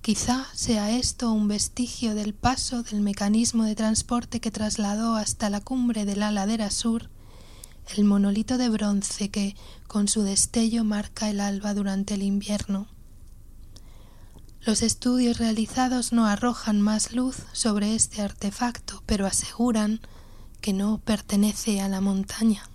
Quizá 0.00 0.46
sea 0.54 0.90
esto 0.90 1.30
un 1.30 1.48
vestigio 1.48 2.14
del 2.14 2.32
paso 2.32 2.82
del 2.82 3.02
mecanismo 3.02 3.64
de 3.64 3.74
transporte 3.74 4.40
que 4.40 4.50
trasladó 4.50 5.16
hasta 5.16 5.50
la 5.50 5.60
cumbre 5.60 6.06
de 6.06 6.16
la 6.16 6.30
ladera 6.30 6.70
sur 6.70 7.10
el 7.94 8.04
monolito 8.04 8.56
de 8.56 8.70
bronce 8.70 9.28
que, 9.28 9.54
con 9.86 10.08
su 10.08 10.22
destello, 10.22 10.82
marca 10.82 11.28
el 11.28 11.40
alba 11.40 11.74
durante 11.74 12.14
el 12.14 12.22
invierno 12.22 12.86
los 14.64 14.82
estudios 14.82 15.38
realizados 15.38 16.12
no 16.12 16.26
arrojan 16.26 16.80
más 16.80 17.12
luz 17.12 17.36
sobre 17.52 17.94
este 17.94 18.20
artefacto, 18.20 19.02
pero 19.06 19.26
aseguran 19.26 20.00
que 20.60 20.74
no 20.74 20.98
pertenece 20.98 21.80
a 21.80 21.88
la 21.88 22.02
montaña. 22.02 22.68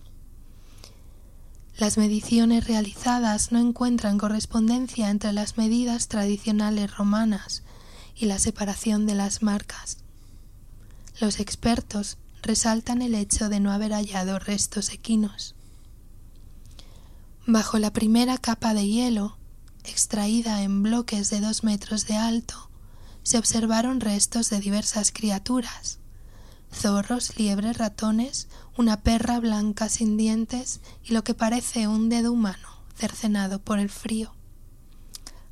Las 1.77 1.97
mediciones 1.97 2.67
realizadas 2.67 3.51
no 3.51 3.59
encuentran 3.59 4.17
correspondencia 4.17 5.09
entre 5.09 5.33
las 5.33 5.57
medidas 5.57 6.07
tradicionales 6.07 6.95
romanas 6.95 7.63
y 8.15 8.25
la 8.25 8.39
separación 8.39 9.05
de 9.05 9.13
las 9.13 9.43
marcas. 9.43 9.97
Los 11.19 11.39
expertos 11.39 12.17
resaltan 12.41 13.01
el 13.01 13.13
hecho 13.13 13.49
de 13.49 13.59
no 13.59 13.71
haber 13.71 13.91
hallado 13.91 14.39
restos 14.39 14.91
equinos. 14.91 15.53
Bajo 17.45 17.77
la 17.77 17.93
primera 17.93 18.37
capa 18.37 18.73
de 18.73 18.87
hielo 18.87 19.37
extraída 19.87 20.61
en 20.61 20.83
bloques 20.83 21.29
de 21.29 21.41
dos 21.41 21.63
metros 21.63 22.05
de 22.07 22.15
alto, 22.15 22.69
se 23.23 23.37
observaron 23.37 23.99
restos 24.01 24.49
de 24.49 24.59
diversas 24.59 25.11
criaturas 25.11 25.99
zorros, 26.75 27.37
liebres, 27.37 27.77
ratones, 27.77 28.47
una 28.77 29.01
perra 29.01 29.39
blanca 29.39 29.89
sin 29.89 30.17
dientes 30.17 30.81
y 31.03 31.13
lo 31.13 31.23
que 31.23 31.33
parece 31.33 31.87
un 31.87 32.09
dedo 32.09 32.31
humano 32.31 32.67
cercenado 32.95 33.59
por 33.59 33.79
el 33.79 33.89
frío. 33.89 34.33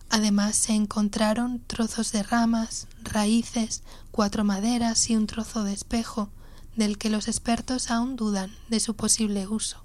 Además 0.09 0.55
se 0.55 0.73
encontraron 0.73 1.59
trozos 1.65 2.11
de 2.11 2.23
ramas, 2.23 2.87
raíces, 3.01 3.83
cuatro 4.11 4.43
maderas 4.43 5.09
y 5.09 5.15
un 5.15 5.27
trozo 5.27 5.63
de 5.63 5.73
espejo, 5.73 6.29
del 6.75 6.97
que 6.97 7.09
los 7.09 7.27
expertos 7.27 7.89
aún 7.89 8.15
dudan 8.15 8.51
de 8.69 8.79
su 8.79 8.95
posible 8.95 9.47
uso 9.47 9.83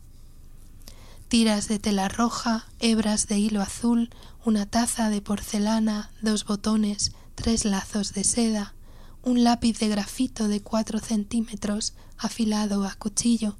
tiras 1.28 1.68
de 1.68 1.78
tela 1.78 2.08
roja, 2.08 2.66
hebras 2.80 3.28
de 3.28 3.38
hilo 3.38 3.60
azul, 3.60 4.10
una 4.48 4.64
taza 4.64 5.10
de 5.10 5.20
porcelana, 5.20 6.10
dos 6.22 6.46
botones, 6.46 7.12
tres 7.34 7.66
lazos 7.66 8.14
de 8.14 8.24
seda, 8.24 8.74
un 9.22 9.44
lápiz 9.44 9.78
de 9.78 9.88
grafito 9.88 10.48
de 10.48 10.62
cuatro 10.62 11.00
centímetros 11.00 11.92
afilado 12.16 12.86
a 12.86 12.94
cuchillo. 12.94 13.58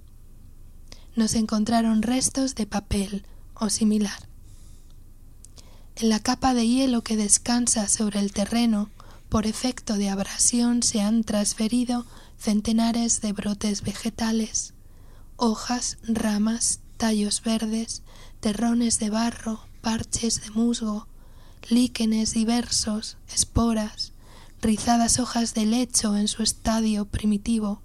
Nos 1.14 1.35
encontraron 1.35 2.01
restos 2.01 2.55
de 2.55 2.64
papel 2.64 3.27
o 3.53 3.68
similar. 3.68 4.31
En 5.96 6.09
la 6.09 6.20
capa 6.20 6.55
de 6.55 6.66
hielo 6.66 7.05
que 7.05 7.18
descansa 7.18 7.87
sobre 7.87 8.20
el 8.20 8.33
terreno, 8.33 8.88
por 9.29 9.46
efecto 9.46 9.98
de 9.98 10.09
abrasión 10.09 10.83
se 10.83 11.03
han 11.03 11.22
transferido 11.22 12.07
centenares 12.38 13.20
de 13.20 13.35
brotes 13.35 13.83
vegetales, 13.83 14.72
hojas, 15.37 15.98
ramas, 16.03 16.81
tallos 16.96 17.42
verdes, 17.42 18.03
terrones 18.40 18.98
de 18.98 19.11
barro, 19.11 19.67
parches 19.88 20.42
de 20.42 20.51
musgo, 20.51 21.09
líquenes 21.70 22.35
diversos, 22.35 23.16
esporas, 23.33 24.12
rizadas 24.61 25.18
hojas 25.18 25.55
de 25.55 25.64
lecho 25.64 26.14
en 26.14 26.29
su 26.29 26.42
estadio 26.42 27.07
primitivo, 27.07 27.81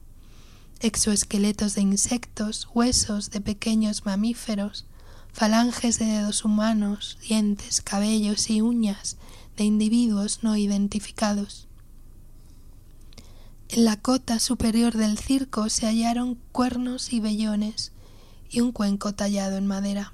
exoesqueletos 0.81 1.75
de 1.75 1.81
insectos, 1.81 2.67
huesos 2.73 3.29
de 3.29 3.39
pequeños 3.39 4.05
mamíferos, 4.05 4.83
falanges 5.31 5.97
de 5.97 6.07
dedos 6.07 6.43
humanos, 6.43 7.17
dientes, 7.25 7.79
cabellos 7.81 8.49
y 8.49 8.59
uñas 8.59 9.15
de 9.55 9.63
individuos 9.63 10.43
no 10.43 10.57
identificados. 10.57 11.69
En 13.69 13.85
la 13.85 13.95
cota 13.95 14.39
superior 14.39 14.97
del 14.97 15.17
circo 15.17 15.69
se 15.69 15.85
hallaron 15.85 16.37
cuernos 16.51 17.13
y 17.13 17.21
vellones, 17.21 17.93
y 18.49 18.59
un 18.59 18.73
cuenco 18.73 19.13
tallado 19.13 19.55
en 19.55 19.67
madera. 19.67 20.11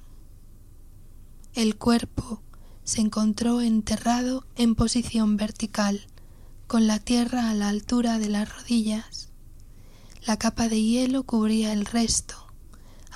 El 1.55 1.77
cuerpo 1.77 2.41
se 2.83 3.01
encontró 3.01 3.61
enterrado 3.61 4.45
en 4.55 4.75
posición 4.75 5.35
vertical, 5.35 6.05
con 6.67 6.85
la 6.85 6.99
tierra 6.99 7.49
a 7.49 7.55
la 7.55 7.69
altura 7.69 8.19
de 8.19 8.29
las 8.29 8.55
rodillas. 8.55 9.29
La 10.25 10.37
capa 10.37 10.69
de 10.69 10.81
hielo 10.81 11.23
cubría 11.23 11.73
el 11.73 11.85
resto. 11.85 12.35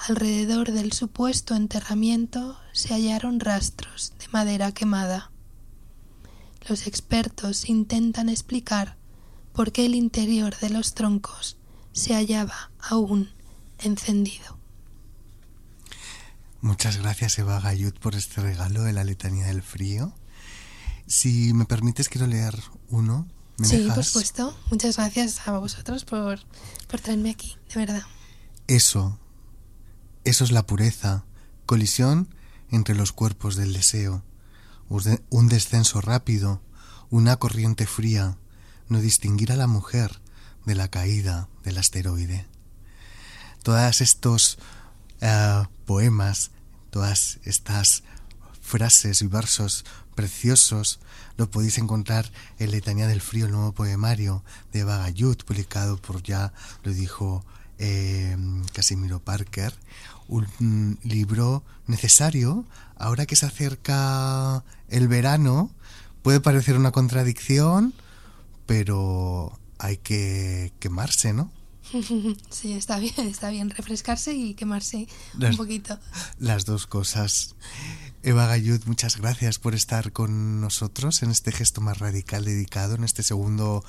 Alrededor 0.07 0.71
del 0.71 0.93
supuesto 0.93 1.53
enterramiento 1.53 2.57
se 2.71 2.95
hallaron 2.95 3.39
rastros 3.39 4.13
de 4.17 4.27
madera 4.29 4.71
quemada. 4.71 5.31
Los 6.67 6.87
expertos 6.87 7.69
intentan 7.69 8.29
explicar 8.29 8.97
por 9.53 9.71
qué 9.71 9.85
el 9.85 9.93
interior 9.93 10.57
de 10.57 10.71
los 10.71 10.95
troncos 10.95 11.57
se 11.91 12.15
hallaba 12.15 12.71
aún 12.79 13.29
encendido. 13.77 14.62
Muchas 16.63 16.95
gracias 16.95 17.37
Eva 17.39 17.59
Gayut 17.59 17.99
por 17.99 18.15
este 18.15 18.39
regalo 18.39 18.83
de 18.83 18.93
la 18.93 19.03
letanía 19.03 19.47
del 19.47 19.61
frío. 19.61 20.13
Si 21.05 21.53
me 21.53 21.65
permites, 21.65 22.07
quiero 22.07 22.25
leer 22.25 22.57
uno. 22.87 23.27
sí, 23.61 23.89
por 23.93 24.05
supuesto. 24.05 24.57
Muchas 24.71 24.95
gracias 24.95 25.45
a 25.45 25.59
vosotros 25.59 26.05
por, 26.05 26.39
por 26.87 27.01
traerme 27.01 27.31
aquí, 27.31 27.57
de 27.67 27.81
verdad. 27.81 28.03
Eso, 28.67 29.19
eso 30.23 30.45
es 30.45 30.51
la 30.51 30.65
pureza, 30.65 31.25
colisión 31.65 32.33
entre 32.71 32.95
los 32.95 33.11
cuerpos 33.11 33.57
del 33.57 33.73
deseo, 33.73 34.23
un 34.87 35.49
descenso 35.49 35.99
rápido, 35.99 36.61
una 37.09 37.35
corriente 37.35 37.85
fría, 37.87 38.37
no 38.87 39.01
distinguir 39.01 39.51
a 39.51 39.57
la 39.57 39.67
mujer 39.67 40.21
de 40.65 40.75
la 40.75 40.87
caída 40.87 41.49
del 41.65 41.77
asteroide. 41.77 42.47
Todos 43.63 43.99
estos 43.99 44.59
eh, 45.23 45.63
poemas, 45.85 46.51
todas 46.89 47.39
estas 47.43 48.03
frases 48.61 49.21
y 49.21 49.27
versos 49.27 49.85
preciosos 50.15 50.99
lo 51.37 51.49
podéis 51.49 51.77
encontrar 51.77 52.29
en 52.59 52.71
Letanía 52.71 53.07
del 53.07 53.21
Frío, 53.21 53.45
el 53.45 53.51
nuevo 53.53 53.71
poemario 53.71 54.43
de 54.71 54.83
Bagayut, 54.83 55.43
publicado 55.43 55.97
por 55.97 56.21
ya 56.21 56.53
lo 56.83 56.93
dijo 56.93 57.43
eh, 57.79 58.37
Casimiro 58.73 59.19
Parker, 59.19 59.73
un 60.27 60.99
libro 61.03 61.63
necesario 61.87 62.65
ahora 62.97 63.25
que 63.25 63.35
se 63.35 63.45
acerca 63.45 64.63
el 64.89 65.07
verano. 65.07 65.71
Puede 66.21 66.39
parecer 66.39 66.77
una 66.77 66.91
contradicción, 66.91 67.93
pero 68.65 69.57
hay 69.79 69.97
que 69.97 70.73
quemarse, 70.79 71.33
¿no? 71.33 71.49
Sí, 72.49 72.73
está 72.73 72.99
bien, 72.99 73.13
está 73.17 73.49
bien 73.49 73.69
refrescarse 73.69 74.33
y 74.33 74.53
quemarse 74.53 75.07
un 75.39 75.57
poquito. 75.57 75.99
Las 76.39 76.65
dos 76.65 76.87
cosas. 76.87 77.55
Eva 78.23 78.47
Gayud, 78.47 78.81
muchas 78.85 79.17
gracias 79.17 79.59
por 79.59 79.75
estar 79.75 80.13
con 80.13 80.61
nosotros 80.61 81.23
en 81.23 81.31
este 81.31 81.51
gesto 81.51 81.81
más 81.81 81.99
radical 81.99 82.45
dedicado, 82.45 82.95
en 82.95 83.03
este 83.03 83.21
segundo 83.21 83.83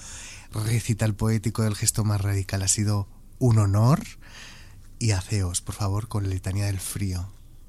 recital 0.53 1.15
poético 1.15 1.63
del 1.63 1.77
gesto 1.77 2.05
más 2.05 2.21
radical. 2.21 2.63
Ha 2.63 2.69
sido 2.69 3.09
un 3.39 3.59
honor 3.59 4.03
y 4.99 5.13
haceos, 5.13 5.61
por 5.61 5.75
favor, 5.75 6.09
con 6.09 6.25
la 6.25 6.31
letanía 6.31 6.67
del 6.67 6.81
frío. 6.81 7.29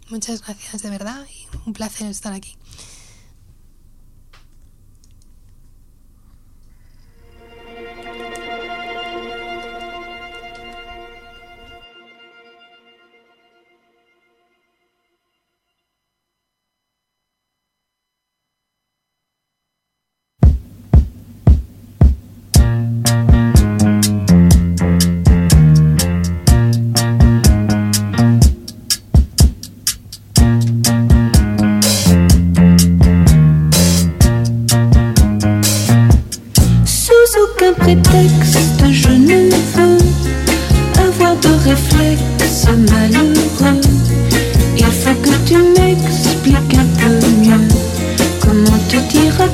Muchas 0.09 0.41
gracias, 0.41 0.81
de 0.81 0.89
verdad, 0.89 1.25
y 1.29 1.57
un 1.67 1.73
placer 1.73 2.07
estar 2.07 2.33
aquí. 2.33 2.57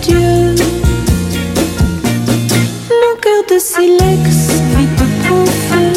Mon 0.10 0.18
cœur 3.22 3.44
de 3.50 3.60
silex 3.60 4.26
vite 4.76 5.02
au 5.30 5.46
feu. 5.46 5.94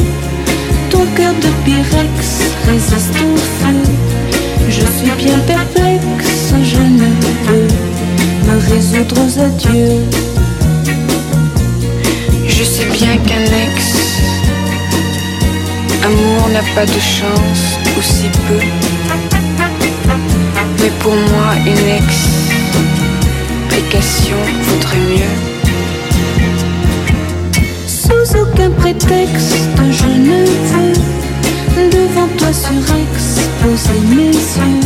Ton 0.91 1.07
cœur 1.17 1.33
de 1.33 1.49
pyrex 1.65 2.15
résiste 2.67 3.17
au 3.17 3.37
feu. 3.37 3.81
Je 4.69 4.85
suis 4.99 5.15
bien 5.17 5.39
perplexe, 5.47 6.53
je 6.63 6.83
ne 7.01 7.09
peux 7.47 7.69
me 8.47 8.57
résoudre 8.75 9.17
aux 9.25 9.39
adieux. 9.39 10.03
Je 12.47 12.63
sais 12.63 12.87
bien 12.93 13.17
qu'un 13.17 13.45
ex 13.45 13.75
amour 16.05 16.49
n'a 16.53 16.63
pas 16.75 16.85
de 16.85 17.01
chance, 17.01 17.79
ou 17.97 18.03
si 18.03 18.29
peu. 18.49 18.61
Mais 20.81 20.91
pour 21.01 21.15
moi, 21.15 21.55
une 21.65 21.89
ex 21.89 22.44
vaudrait 24.01 25.07
mieux. 25.11 25.37
Sous 27.87 28.37
aucun 28.37 28.71
prétexte, 28.71 29.57
je 29.93 30.07
ne 30.07 30.45
veux 30.75 31.91
devant 31.91 32.29
toi 32.37 32.53
sur 32.53 32.71
surexposer 32.71 34.01
mes 34.11 34.33
yeux. 34.33 34.81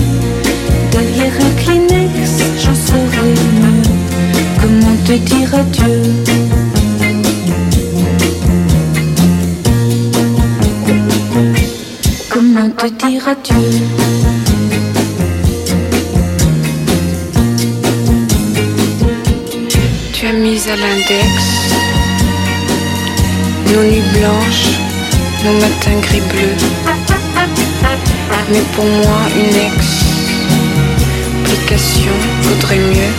Derrière 0.91 1.33
un 1.41 1.63
Kleenex, 1.63 2.43
j'en 2.63 2.75
serai 2.75 3.31
mieux. 3.61 3.83
Comment 4.61 4.97
te 5.05 5.13
dire 5.13 5.55
adieu? 5.55 6.03
Comment 12.31 12.71
te 12.71 12.87
dire 13.07 13.29
adieu? 13.29 13.88
l'index, 20.81 21.35
nos 23.67 23.83
nuits 23.83 24.11
blanches, 24.19 24.69
nos 25.45 25.55
matins 25.55 26.01
gris-bleus. 26.03 26.59
Mais 28.51 28.65
pour 28.75 28.85
moi, 28.85 29.21
une 29.37 29.57
explication 31.45 32.17
vaudrait 32.43 32.79
mieux. 32.79 33.15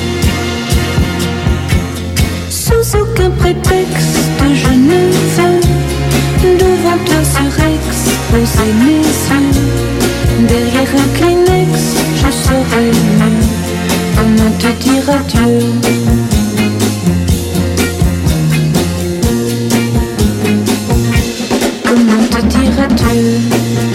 Sans 2.49 2.83
aucun 2.99 3.29
prétexte, 3.31 4.17
je 4.53 4.71
ne 4.73 4.99
veux 5.35 5.59
devant 6.57 6.99
toi 7.05 7.21
ce 7.23 7.43
Rex 7.61 7.85
poser 8.31 8.71
mes 8.85 9.03
yeux. 9.03 9.49
Derrière 10.47 10.91
un 10.95 11.09
Kleenex, 11.17 11.71
je 12.15 12.29
serai 12.31 12.85
mieux. 12.85 13.47
Comment 14.15 14.51
te 14.57 14.69
dire 14.83 15.07
adieu? 15.09 16.18
to 22.97 23.88